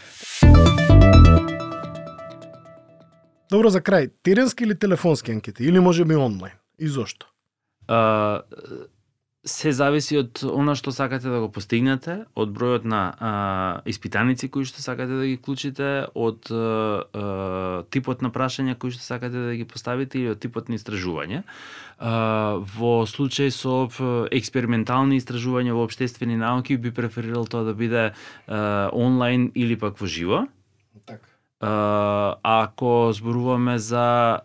Добро 3.48 3.70
за 3.72 3.80
крај, 3.80 4.10
теренски 4.22 4.66
или 4.66 4.74
телефонски 4.76 5.32
анкети 5.32 5.64
или 5.64 5.80
може 5.80 6.04
би 6.04 6.16
онлайн? 6.16 6.52
И 6.78 6.88
зошто? 6.88 7.26
А, 7.88 8.42
се 9.48 9.72
зависи 9.72 10.18
од 10.20 10.42
она 10.44 10.74
што 10.76 10.92
сакате 10.92 11.30
да 11.32 11.40
го 11.40 11.48
постигнете, 11.48 12.26
од 12.36 12.52
бројот 12.52 12.84
на 12.84 13.00
а, 13.16 13.30
испитаници 13.88 14.50
кои 14.52 14.68
што 14.68 14.84
сакате 14.84 15.16
да 15.16 15.24
ги 15.24 15.38
клучите, 15.40 16.10
од 16.12 16.50
а, 16.52 16.60
а, 16.60 17.24
типот 17.88 18.20
на 18.20 18.28
прашања 18.28 18.76
кои 18.76 18.92
што 18.92 19.00
сакате 19.00 19.46
да 19.48 19.56
ги 19.56 19.64
поставите 19.64 20.20
или 20.20 20.34
од 20.34 20.44
типот 20.44 20.68
на 20.68 20.76
истражување. 20.76 21.40
А, 21.96 22.60
во 22.60 23.08
случај 23.08 23.48
со 23.48 23.88
експериментални 24.28 25.16
истражувања 25.16 25.72
во 25.72 25.88
обштествени 25.88 26.36
науки 26.36 26.76
би 26.76 26.92
преферирал 26.92 27.48
тоа 27.48 27.64
да 27.64 27.72
биде 27.72 28.10
а, 28.12 28.92
онлайн 28.92 29.48
или 29.56 29.80
пак 29.80 29.96
во 29.96 30.04
живо. 30.04 30.44
Ако 31.60 33.10
зборуваме 33.12 33.78
за 33.78 34.38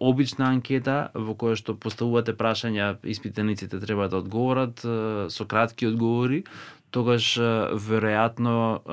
обична 0.00 0.50
анкета 0.52 1.08
во 1.14 1.32
која 1.32 1.56
што 1.56 1.72
поставувате 1.72 2.34
прашања, 2.36 2.98
испитаниците 3.00 3.80
треба 3.80 4.08
да 4.12 4.20
одговорат 4.20 4.84
со 4.84 5.46
кратки 5.48 5.88
одговори, 5.88 6.44
тогаш 6.90 7.38
веројатно 7.80 8.84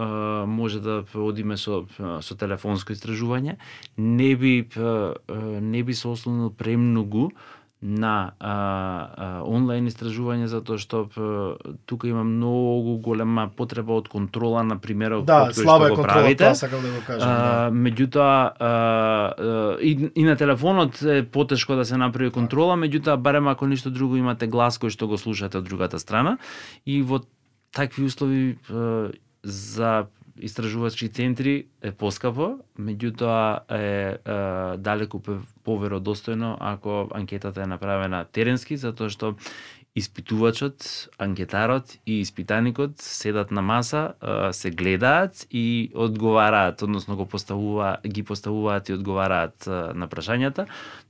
може 0.48 0.80
да 0.80 1.04
одиме 1.12 1.58
со 1.58 1.84
со 1.98 2.40
телефонско 2.40 2.96
истражување. 2.96 3.58
Не 3.98 4.36
би 4.36 4.70
не 5.60 5.84
би 5.84 5.94
се 5.94 6.08
ослонил 6.08 6.56
премногу 6.56 7.32
на 7.82 8.32
а, 8.40 8.50
а, 8.50 9.44
онлайн 9.46 9.86
истражување 9.86 10.48
затоа 10.50 10.80
што 10.82 11.04
п, 11.13 11.22
тука 11.86 12.08
има 12.10 12.24
многу 12.26 12.96
голема 12.98 13.52
потреба 13.54 13.94
од 14.02 14.10
контрола 14.10 14.63
на 14.66 14.80
примерот 14.82 15.28
Да, 15.30 15.46
кој 15.46 15.54
што 15.54 15.62
слаба 15.62 15.86
е 15.86 15.94
го 15.94 16.00
контрола, 16.02 16.24
правите. 16.26 16.44
тоа 16.44 16.58
сакам 16.58 16.82
да 16.82 16.90
го 16.90 17.04
кажам. 17.06 17.30
да. 17.30 17.68
А, 17.68 17.70
меѓутоа 17.70 18.34
а, 18.50 18.72
а, 19.38 19.78
и, 19.78 20.10
и 20.16 20.26
на 20.26 20.36
телефонот 20.36 21.02
е 21.06 21.22
потешко 21.22 21.78
да 21.78 21.86
се 21.86 22.02
направи 22.02 22.34
контрола, 22.34 22.74
меѓутоа 22.82 23.18
барем 23.22 23.48
ако 23.48 23.70
ништо 23.70 23.94
друго 23.94 24.18
имате 24.18 24.50
глас 24.50 24.82
кој 24.82 24.90
што 24.90 25.08
го 25.08 25.22
слушате 25.22 25.62
од 25.62 25.70
другата 25.70 26.02
страна 26.02 26.38
и 26.86 27.04
во 27.06 27.22
такви 27.78 28.10
услови 28.10 28.58
а, 28.74 29.12
за 29.44 30.08
истражувачки 30.41 31.10
центри 31.10 31.67
е 31.82 31.91
поскапо, 31.91 32.60
меѓутоа 32.80 33.60
е, 33.69 33.78
е 33.78 34.78
далеку 34.78 35.21
поверодостојно 35.65 36.56
ако 36.60 37.08
анкетата 37.15 37.62
е 37.62 37.71
направена 37.71 38.26
теренски, 38.26 38.78
затоа 38.78 39.10
што 39.10 39.36
испитувачот, 39.97 41.10
анкетарот 41.17 41.97
и 42.06 42.21
испитаникот 42.21 43.02
седат 43.02 43.52
на 43.52 43.62
маса, 43.62 44.13
се 44.52 44.69
гледаат 44.71 45.47
и 45.52 45.91
одговараат, 45.95 46.82
односно 46.82 47.15
го 47.15 47.26
поставува, 47.26 47.97
ги 48.08 48.23
поставуваат 48.23 48.89
и 48.89 48.93
одговараат 48.93 49.65
на 49.97 50.08
прашањата. 50.08 50.67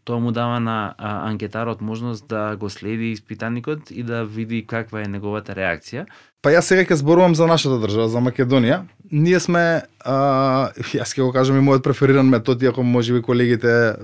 Тоа 0.08 0.20
му 0.24 0.32
дава 0.32 0.60
на 0.60 0.96
анкетарот 0.98 1.82
можност 1.82 2.28
да 2.28 2.56
го 2.56 2.70
следи 2.70 3.12
испитаникот 3.12 3.92
и 3.92 4.04
да 4.04 4.24
види 4.26 4.64
каква 4.68 5.04
е 5.04 5.12
неговата 5.12 5.52
реакција. 5.52 6.08
Па 6.42 6.54
јас 6.56 6.72
сега 6.72 6.86
ќе 6.88 6.96
зборувам 6.96 7.36
за 7.36 7.48
нашата 7.48 7.82
држава, 7.84 8.08
за 8.08 8.24
Македонија. 8.24 8.86
Ние 9.12 9.40
сме, 9.40 9.82
а, 10.04 10.72
јас 10.76 11.14
ќе 11.16 11.24
го 11.24 11.32
кажам 11.32 11.58
и 11.58 11.64
мојот 11.64 11.86
префериран 11.86 12.28
метод, 12.28 12.66
иако 12.66 12.84
можеби 12.84 13.22
колегите, 13.22 13.96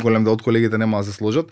голем 0.00 0.24
дел 0.24 0.38
од 0.38 0.42
колегите 0.42 0.78
нема 0.78 1.02
да 1.02 1.10
се 1.10 1.12
сложат. 1.12 1.50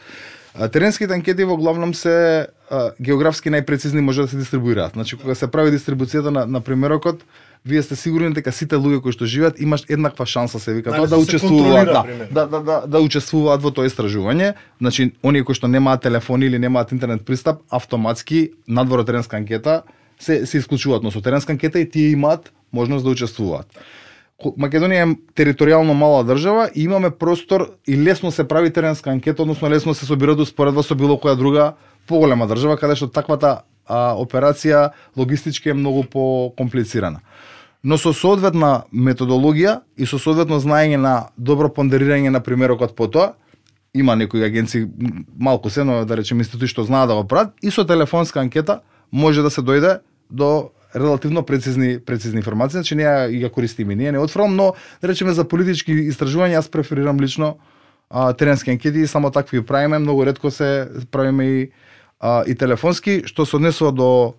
А, 0.54 0.68
теренските 0.68 1.14
анкети 1.14 1.44
во 1.44 1.56
главном 1.56 1.92
се 1.94 2.48
а, 2.70 2.90
географски 3.00 3.52
најпрецизни 3.52 4.00
може 4.00 4.24
да 4.24 4.28
се 4.28 4.40
дистрибуираат. 4.40 4.96
Значи 4.96 5.16
кога 5.16 5.34
се 5.34 5.50
прави 5.50 5.70
дистрибуцијата 5.70 6.32
на, 6.32 6.46
на 6.46 6.60
примерокот, 6.60 7.22
вие 7.64 7.82
сте 7.82 7.96
сигурни 7.96 8.32
дека 8.32 8.52
сите 8.52 8.76
луѓе 8.80 9.02
кои 9.04 9.12
што 9.12 9.28
живеат 9.28 9.60
имаш 9.60 9.84
еднаква 9.88 10.26
шанса 10.26 10.58
се 10.58 10.74
вика 10.74 10.94
тоа 10.94 11.06
да 11.06 11.16
се 11.16 11.22
учествуваат, 11.28 11.86
да, 11.86 12.02
да, 12.30 12.46
да, 12.46 12.60
да, 12.60 12.80
да 12.86 13.00
учествуваат 13.04 13.62
во 13.62 13.70
тоа 13.70 13.88
истражување. 13.90 14.54
Значи 14.80 15.12
оние 15.22 15.44
кои 15.44 15.54
што 15.54 15.68
немаат 15.68 16.02
телефони 16.08 16.46
или 16.46 16.58
немаат 16.58 16.92
интернет 16.92 17.26
пристап, 17.26 17.60
автоматски 17.70 18.50
надвор 18.66 19.04
од 19.04 19.10
теренска 19.10 19.36
анкета 19.36 19.82
се 20.18 20.46
се 20.46 20.58
исклучуваат, 20.58 21.02
но 21.02 21.10
со 21.10 21.20
теренска 21.20 21.52
анкета 21.52 21.80
и 21.80 21.88
тие 21.88 22.16
имаат 22.16 22.50
можност 22.72 23.04
да 23.04 23.10
учествуваат. 23.10 23.66
Македонија 24.38 25.02
е 25.02 25.14
територијално 25.34 25.94
мала 25.98 26.22
држава 26.24 26.68
и 26.74 26.84
имаме 26.84 27.10
простор 27.10 27.74
и 27.86 27.96
лесно 27.98 28.30
се 28.30 28.48
прави 28.48 28.70
теренска 28.72 29.10
анкета, 29.10 29.42
односно 29.42 29.70
лесно 29.70 29.94
се 29.94 30.06
собираат 30.06 30.38
успоредба 30.38 30.82
со 30.82 30.94
било 30.94 31.18
која 31.18 31.34
друга 31.36 31.72
поголема 32.06 32.46
држава 32.46 32.76
каде 32.78 32.94
што 32.94 33.10
таквата 33.10 33.62
а, 33.86 34.14
операција 34.14 34.92
логистички 35.16 35.68
е 35.68 35.74
многу 35.74 36.04
покомплицирана. 36.04 37.20
Но 37.82 37.98
со 37.98 38.12
соодветна 38.14 38.84
методологија 38.94 39.80
и 39.98 40.06
со 40.06 40.18
соодветно 40.18 40.60
знаење 40.62 41.02
на 41.02 41.30
добро 41.36 41.68
пондерирање 41.68 42.30
на 42.30 42.40
примерокот 42.40 42.94
по 42.94 43.08
тоа, 43.10 43.34
има 43.94 44.16
некои 44.16 44.44
агенции 44.44 44.86
малку 45.38 45.70
се, 45.70 45.84
но 45.84 46.04
да 46.04 46.16
речем 46.16 46.38
институти 46.38 46.70
што 46.70 46.84
знаат 46.84 47.08
да 47.08 47.14
го 47.18 47.26
прават 47.26 47.54
и 47.62 47.70
со 47.70 47.84
телефонска 47.84 48.40
анкета 48.40 48.80
може 49.10 49.42
да 49.42 49.50
се 49.50 49.62
дојде 49.66 49.98
до 50.30 50.70
релативно 50.94 51.42
прецизни 51.42 51.98
прецизни 51.98 52.38
информации, 52.38 52.78
значи 52.78 52.94
ние 52.94 53.06
ја- 53.06 53.30
и 53.30 53.44
ја 53.44 53.50
користиме, 53.50 53.94
ние 53.94 54.12
не 54.12 54.18
отфрлам, 54.18 54.56
но 54.56 54.74
да 55.02 55.08
речеме 55.08 55.32
за 55.32 55.44
политички 55.44 55.92
истражувања 55.92 56.58
јас 56.58 56.70
преферирам 56.70 57.20
лично 57.20 57.58
а, 58.10 58.32
теренски 58.32 58.70
анкети 58.70 59.06
само 59.06 59.30
такви 59.30 59.62
правиме, 59.62 59.98
многу 59.98 60.24
ретко 60.24 60.50
се 60.50 60.88
правиме 61.10 61.44
и 61.44 61.70
а, 62.20 62.42
и 62.46 62.54
телефонски, 62.54 63.22
што 63.26 63.46
се 63.46 63.56
однесува 63.56 63.92
до 63.92 64.34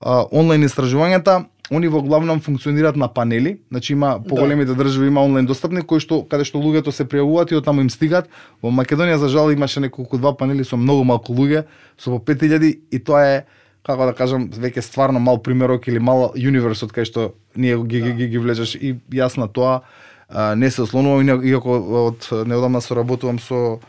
а, 0.00 0.24
онлайн 0.32 0.64
истражувањата, 0.64 1.44
они 1.70 1.88
во 1.88 2.02
главном 2.02 2.40
функционираат 2.40 2.96
на 2.96 3.08
панели, 3.08 3.58
значи 3.70 3.92
има 3.92 4.20
поголемите 4.28 4.74
држави 4.74 5.06
има 5.06 5.24
онлайн 5.24 5.46
достапни 5.46 5.80
кои 5.82 6.00
што 6.00 6.20
каде 6.28 6.44
што 6.44 6.60
луѓето 6.60 6.92
се 6.92 7.08
пријавуваат 7.08 7.52
и 7.52 7.56
оттаму 7.56 7.80
им 7.80 7.90
стигаат. 7.90 8.28
Во 8.62 8.68
Македонија 8.68 9.16
за 9.16 9.28
жал 9.28 9.50
имаше 9.50 9.80
неколку 9.80 10.18
два 10.18 10.34
панели 10.36 10.64
со 10.64 10.76
многу 10.76 11.04
малку 11.04 11.32
луѓе, 11.32 11.64
со 11.96 12.10
по 12.10 12.18
5000 12.20 12.80
и 12.90 12.98
тоа 12.98 13.24
е 13.24 13.44
како 13.84 14.08
да 14.08 14.14
кажам, 14.16 14.48
веќе 14.48 14.82
стварно 14.82 15.20
мал 15.20 15.38
примерок 15.42 15.88
или 15.88 16.00
мал 16.00 16.30
универс 16.34 16.82
од 16.86 16.92
кај 16.94 17.08
што 17.08 17.32
ние 17.54 17.76
ги, 17.76 18.00
ги, 18.00 18.12
ги, 18.12 18.28
ги 18.32 18.38
влечеш 18.40 18.76
и 18.80 18.94
јас 19.12 19.36
на 19.40 19.48
тоа 19.48 19.82
а, 20.28 20.54
не 20.54 20.70
се 20.70 20.82
ослонувам, 20.82 21.20
инако- 21.26 21.44
иако 21.44 21.76
од 22.08 22.28
неодамна 22.48 22.80
соработувам 22.80 23.38
со 23.38 23.80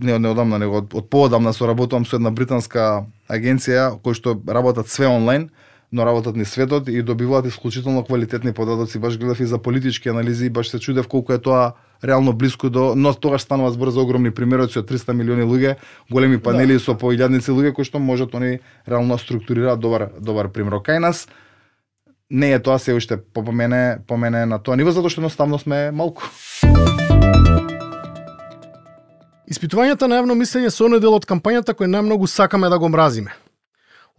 не 0.00 0.14
од 0.14 0.22
неодамна, 0.22 0.58
него 0.58 0.80
од, 0.80 0.94
од 0.94 1.08
поодамна 1.12 1.52
соработувам 1.52 2.06
со 2.08 2.16
една 2.16 2.30
британска 2.30 3.04
агенција 3.28 3.92
кои 4.02 4.16
што 4.16 4.34
работат 4.48 4.88
све 4.88 5.06
онлайн, 5.06 5.50
но 5.92 6.06
работат 6.06 6.36
ни 6.36 6.44
светот 6.44 6.88
и 6.88 7.02
добиваат 7.02 7.46
исклучително 7.46 8.04
квалитетни 8.04 8.52
податоци. 8.52 8.98
Баш 8.98 9.18
гледав 9.18 9.40
и 9.40 9.46
за 9.46 9.58
политички 9.58 10.08
анализи 10.08 10.46
и 10.46 10.50
баш 10.50 10.68
се 10.68 10.78
чудев 10.78 11.08
колку 11.08 11.32
е 11.32 11.38
тоа 11.38 11.72
реално 12.04 12.32
блиску 12.32 12.70
до, 12.70 12.94
но 12.96 13.14
тогаш 13.14 13.42
станува 13.42 13.70
збор 13.70 13.90
за 13.90 14.00
огромни 14.00 14.30
примероци 14.30 14.78
од 14.78 14.90
300 14.90 15.12
милиони 15.12 15.42
луѓе, 15.42 15.76
големи 16.10 16.38
панели 16.38 16.78
со 16.78 16.94
по 16.94 17.12
илјадници 17.12 17.50
луѓе 17.50 17.72
кои 17.72 17.84
што 17.84 17.98
можат 17.98 18.34
они 18.34 18.60
реално 18.88 19.14
да 19.14 19.18
структурираат 19.18 19.80
добар 19.80 20.08
добар 20.20 20.48
пример. 20.48 20.80
Кај 20.80 20.98
нас 20.98 21.28
не 22.30 22.52
е 22.52 22.62
тоа 22.62 22.78
се 22.78 22.94
уште 22.94 23.18
по 23.18 23.42
мене 23.52 23.98
по 24.06 24.16
мене 24.16 24.46
на 24.46 24.58
тоа 24.58 24.76
ниво 24.76 24.90
затоа 24.90 25.10
што 25.10 25.20
едноставно 25.20 25.58
сме 25.58 25.90
малку. 25.90 26.22
Испитувањата 29.50 30.06
на 30.06 30.22
јавно 30.22 30.38
мислење 30.38 30.70
се 30.70 30.86
оној 30.86 31.02
дел 31.02 31.18
од 31.18 31.26
кампањата 31.26 31.74
кој 31.74 31.90
најмногу 31.90 32.30
сакаме 32.30 32.70
да 32.70 32.78
го 32.78 32.88
мразиме. 32.88 33.34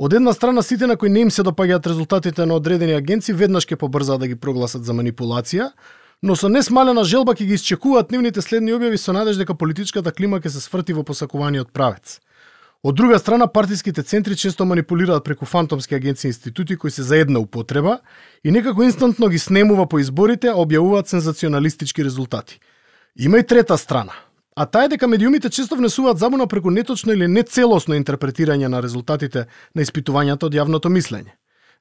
Од 0.01 0.13
една 0.13 0.33
страна 0.33 0.61
сите 0.61 0.87
на 0.87 0.95
кои 0.97 1.09
не 1.13 1.21
им 1.21 1.29
се 1.31 1.43
допаѓаат 1.45 1.85
резултатите 1.85 2.45
на 2.49 2.55
одредени 2.57 2.95
агенции 2.97 3.35
веднаш 3.37 3.67
ќе 3.69 3.75
побрзаат 3.77 4.23
да 4.23 4.27
ги 4.31 4.35
прогласат 4.35 4.81
за 4.81 4.95
манипулација, 4.97 5.67
но 6.25 6.33
со 6.33 6.49
несмалена 6.49 7.03
желба 7.05 7.35
ќе 7.37 7.45
ги 7.45 7.53
исчекуваат 7.59 8.09
нивните 8.09 8.41
следни 8.41 8.73
објави 8.73 8.97
со 8.97 9.13
надеж 9.13 9.37
дека 9.37 9.53
политичката 9.53 10.09
клима 10.09 10.39
ќе 10.41 10.55
се 10.55 10.63
сврти 10.63 10.95
во 10.97 11.03
посакуваниот 11.05 11.69
правец. 11.69 12.17
Од 12.81 12.97
друга 12.97 13.19
страна, 13.21 13.45
партиските 13.45 14.01
центри 14.01 14.35
често 14.35 14.65
манипулираат 14.65 15.23
преку 15.23 15.45
фантомски 15.45 15.93
агенции 15.95 16.29
и 16.29 16.33
институти 16.33 16.77
кои 16.81 16.89
се 16.89 17.03
за 17.03 17.21
една 17.21 17.39
употреба 17.39 17.99
и 18.43 18.51
некако 18.51 18.81
инстантно 18.81 19.29
ги 19.29 19.37
снемува 19.37 19.85
по 19.85 19.99
изборите, 19.99 20.49
а 20.49 20.57
објавуваат 20.57 21.13
сензационалистички 21.13 22.01
резултати. 22.03 22.57
Има 23.19 23.37
и 23.37 23.45
трета 23.45 23.77
страна, 23.77 24.17
а 24.55 24.65
таа 24.65 24.85
е 24.85 24.87
дека 24.95 25.07
медиумите 25.07 25.49
често 25.49 25.75
внесуваат 25.75 26.17
забуна 26.17 26.47
преку 26.47 26.71
неточно 26.71 27.13
или 27.13 27.27
нецелосно 27.27 27.95
интерпретирање 27.95 28.67
на 28.67 28.81
резултатите 28.81 29.45
на 29.75 29.81
испитувањата 29.81 30.45
од 30.45 30.53
јавното 30.53 30.91
мислење. 30.91 31.37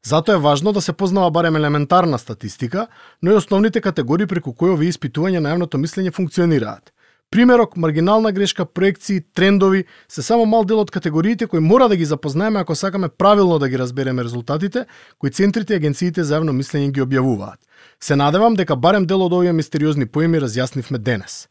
Затоа 0.06 0.34
е 0.34 0.38
важно 0.40 0.72
да 0.72 0.80
се 0.80 0.92
познава 0.92 1.30
барем 1.30 1.56
елементарна 1.56 2.18
статистика, 2.18 2.86
но 3.22 3.30
и 3.30 3.34
основните 3.34 3.80
категории 3.80 4.26
преку 4.26 4.52
кои 4.52 4.70
овие 4.70 4.92
испитувања 4.92 5.40
на 5.40 5.52
јавното 5.52 5.76
мислење 5.76 6.14
функционираат. 6.14 6.92
Примерок, 7.30 7.76
маргинална 7.76 8.32
грешка, 8.32 8.64
проекции, 8.64 9.20
трендови 9.34 9.84
се 10.08 10.22
само 10.22 10.46
мал 10.46 10.64
дел 10.64 10.80
од 10.80 10.90
категориите 10.90 11.46
кои 11.46 11.60
мора 11.60 11.88
да 11.88 11.96
ги 11.96 12.04
запознаеме 12.04 12.60
ако 12.60 12.74
сакаме 12.74 13.08
правилно 13.08 13.58
да 13.58 13.68
ги 13.68 13.78
разбереме 13.78 14.24
резултатите 14.24 14.86
кои 15.18 15.30
центрите 15.30 15.74
и 15.74 15.76
агенциите 15.76 16.24
за 16.24 16.40
јавно 16.40 16.50
мислење 16.50 16.90
ги 16.90 17.02
објавуваат. 17.02 17.60
Се 18.00 18.16
надевам 18.16 18.56
дека 18.56 18.76
барем 18.76 19.06
дел 19.06 19.22
од 19.22 19.32
овие 19.32 19.52
мистериозни 19.52 20.06
поими 20.06 20.40
разјаснивме 20.40 20.98
денес. 20.98 21.46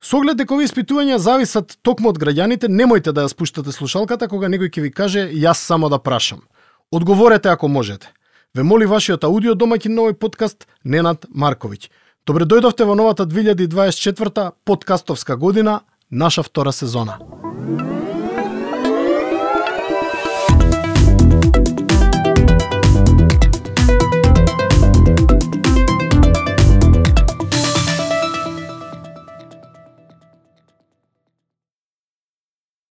Со 0.00 0.16
оглед 0.16 0.38
дека 0.40 0.54
овие 0.56 0.64
испитувања 0.64 1.18
зависат 1.20 1.74
токму 1.84 2.08
од 2.08 2.18
граѓаните, 2.20 2.70
немојте 2.72 3.12
да 3.12 3.26
ја 3.26 3.32
спуштате 3.32 3.72
слушалката 3.76 4.30
кога 4.32 4.48
некој 4.48 4.72
ќе 4.72 4.84
ви 4.86 4.90
каже 4.96 5.26
јас 5.28 5.60
само 5.60 5.90
да 5.92 5.98
прашам. 6.00 6.40
Одговорете 6.90 7.52
ако 7.52 7.68
можете. 7.68 8.08
Ве 8.56 8.64
моли 8.64 8.88
вашиот 8.88 9.24
аудио 9.28 9.52
домаќин 9.52 9.92
на 9.92 10.06
овој 10.06 10.16
подкаст 10.16 10.64
Ненад 10.84 11.28
Марковиќ. 11.28 11.90
Добре 12.26 12.48
дојдовте 12.48 12.88
во 12.88 12.96
новата 12.96 13.26
2024 13.26 14.52
подкастовска 14.64 15.36
година, 15.36 15.80
наша 16.10 16.42
втора 16.42 16.72
сезона. 16.72 17.18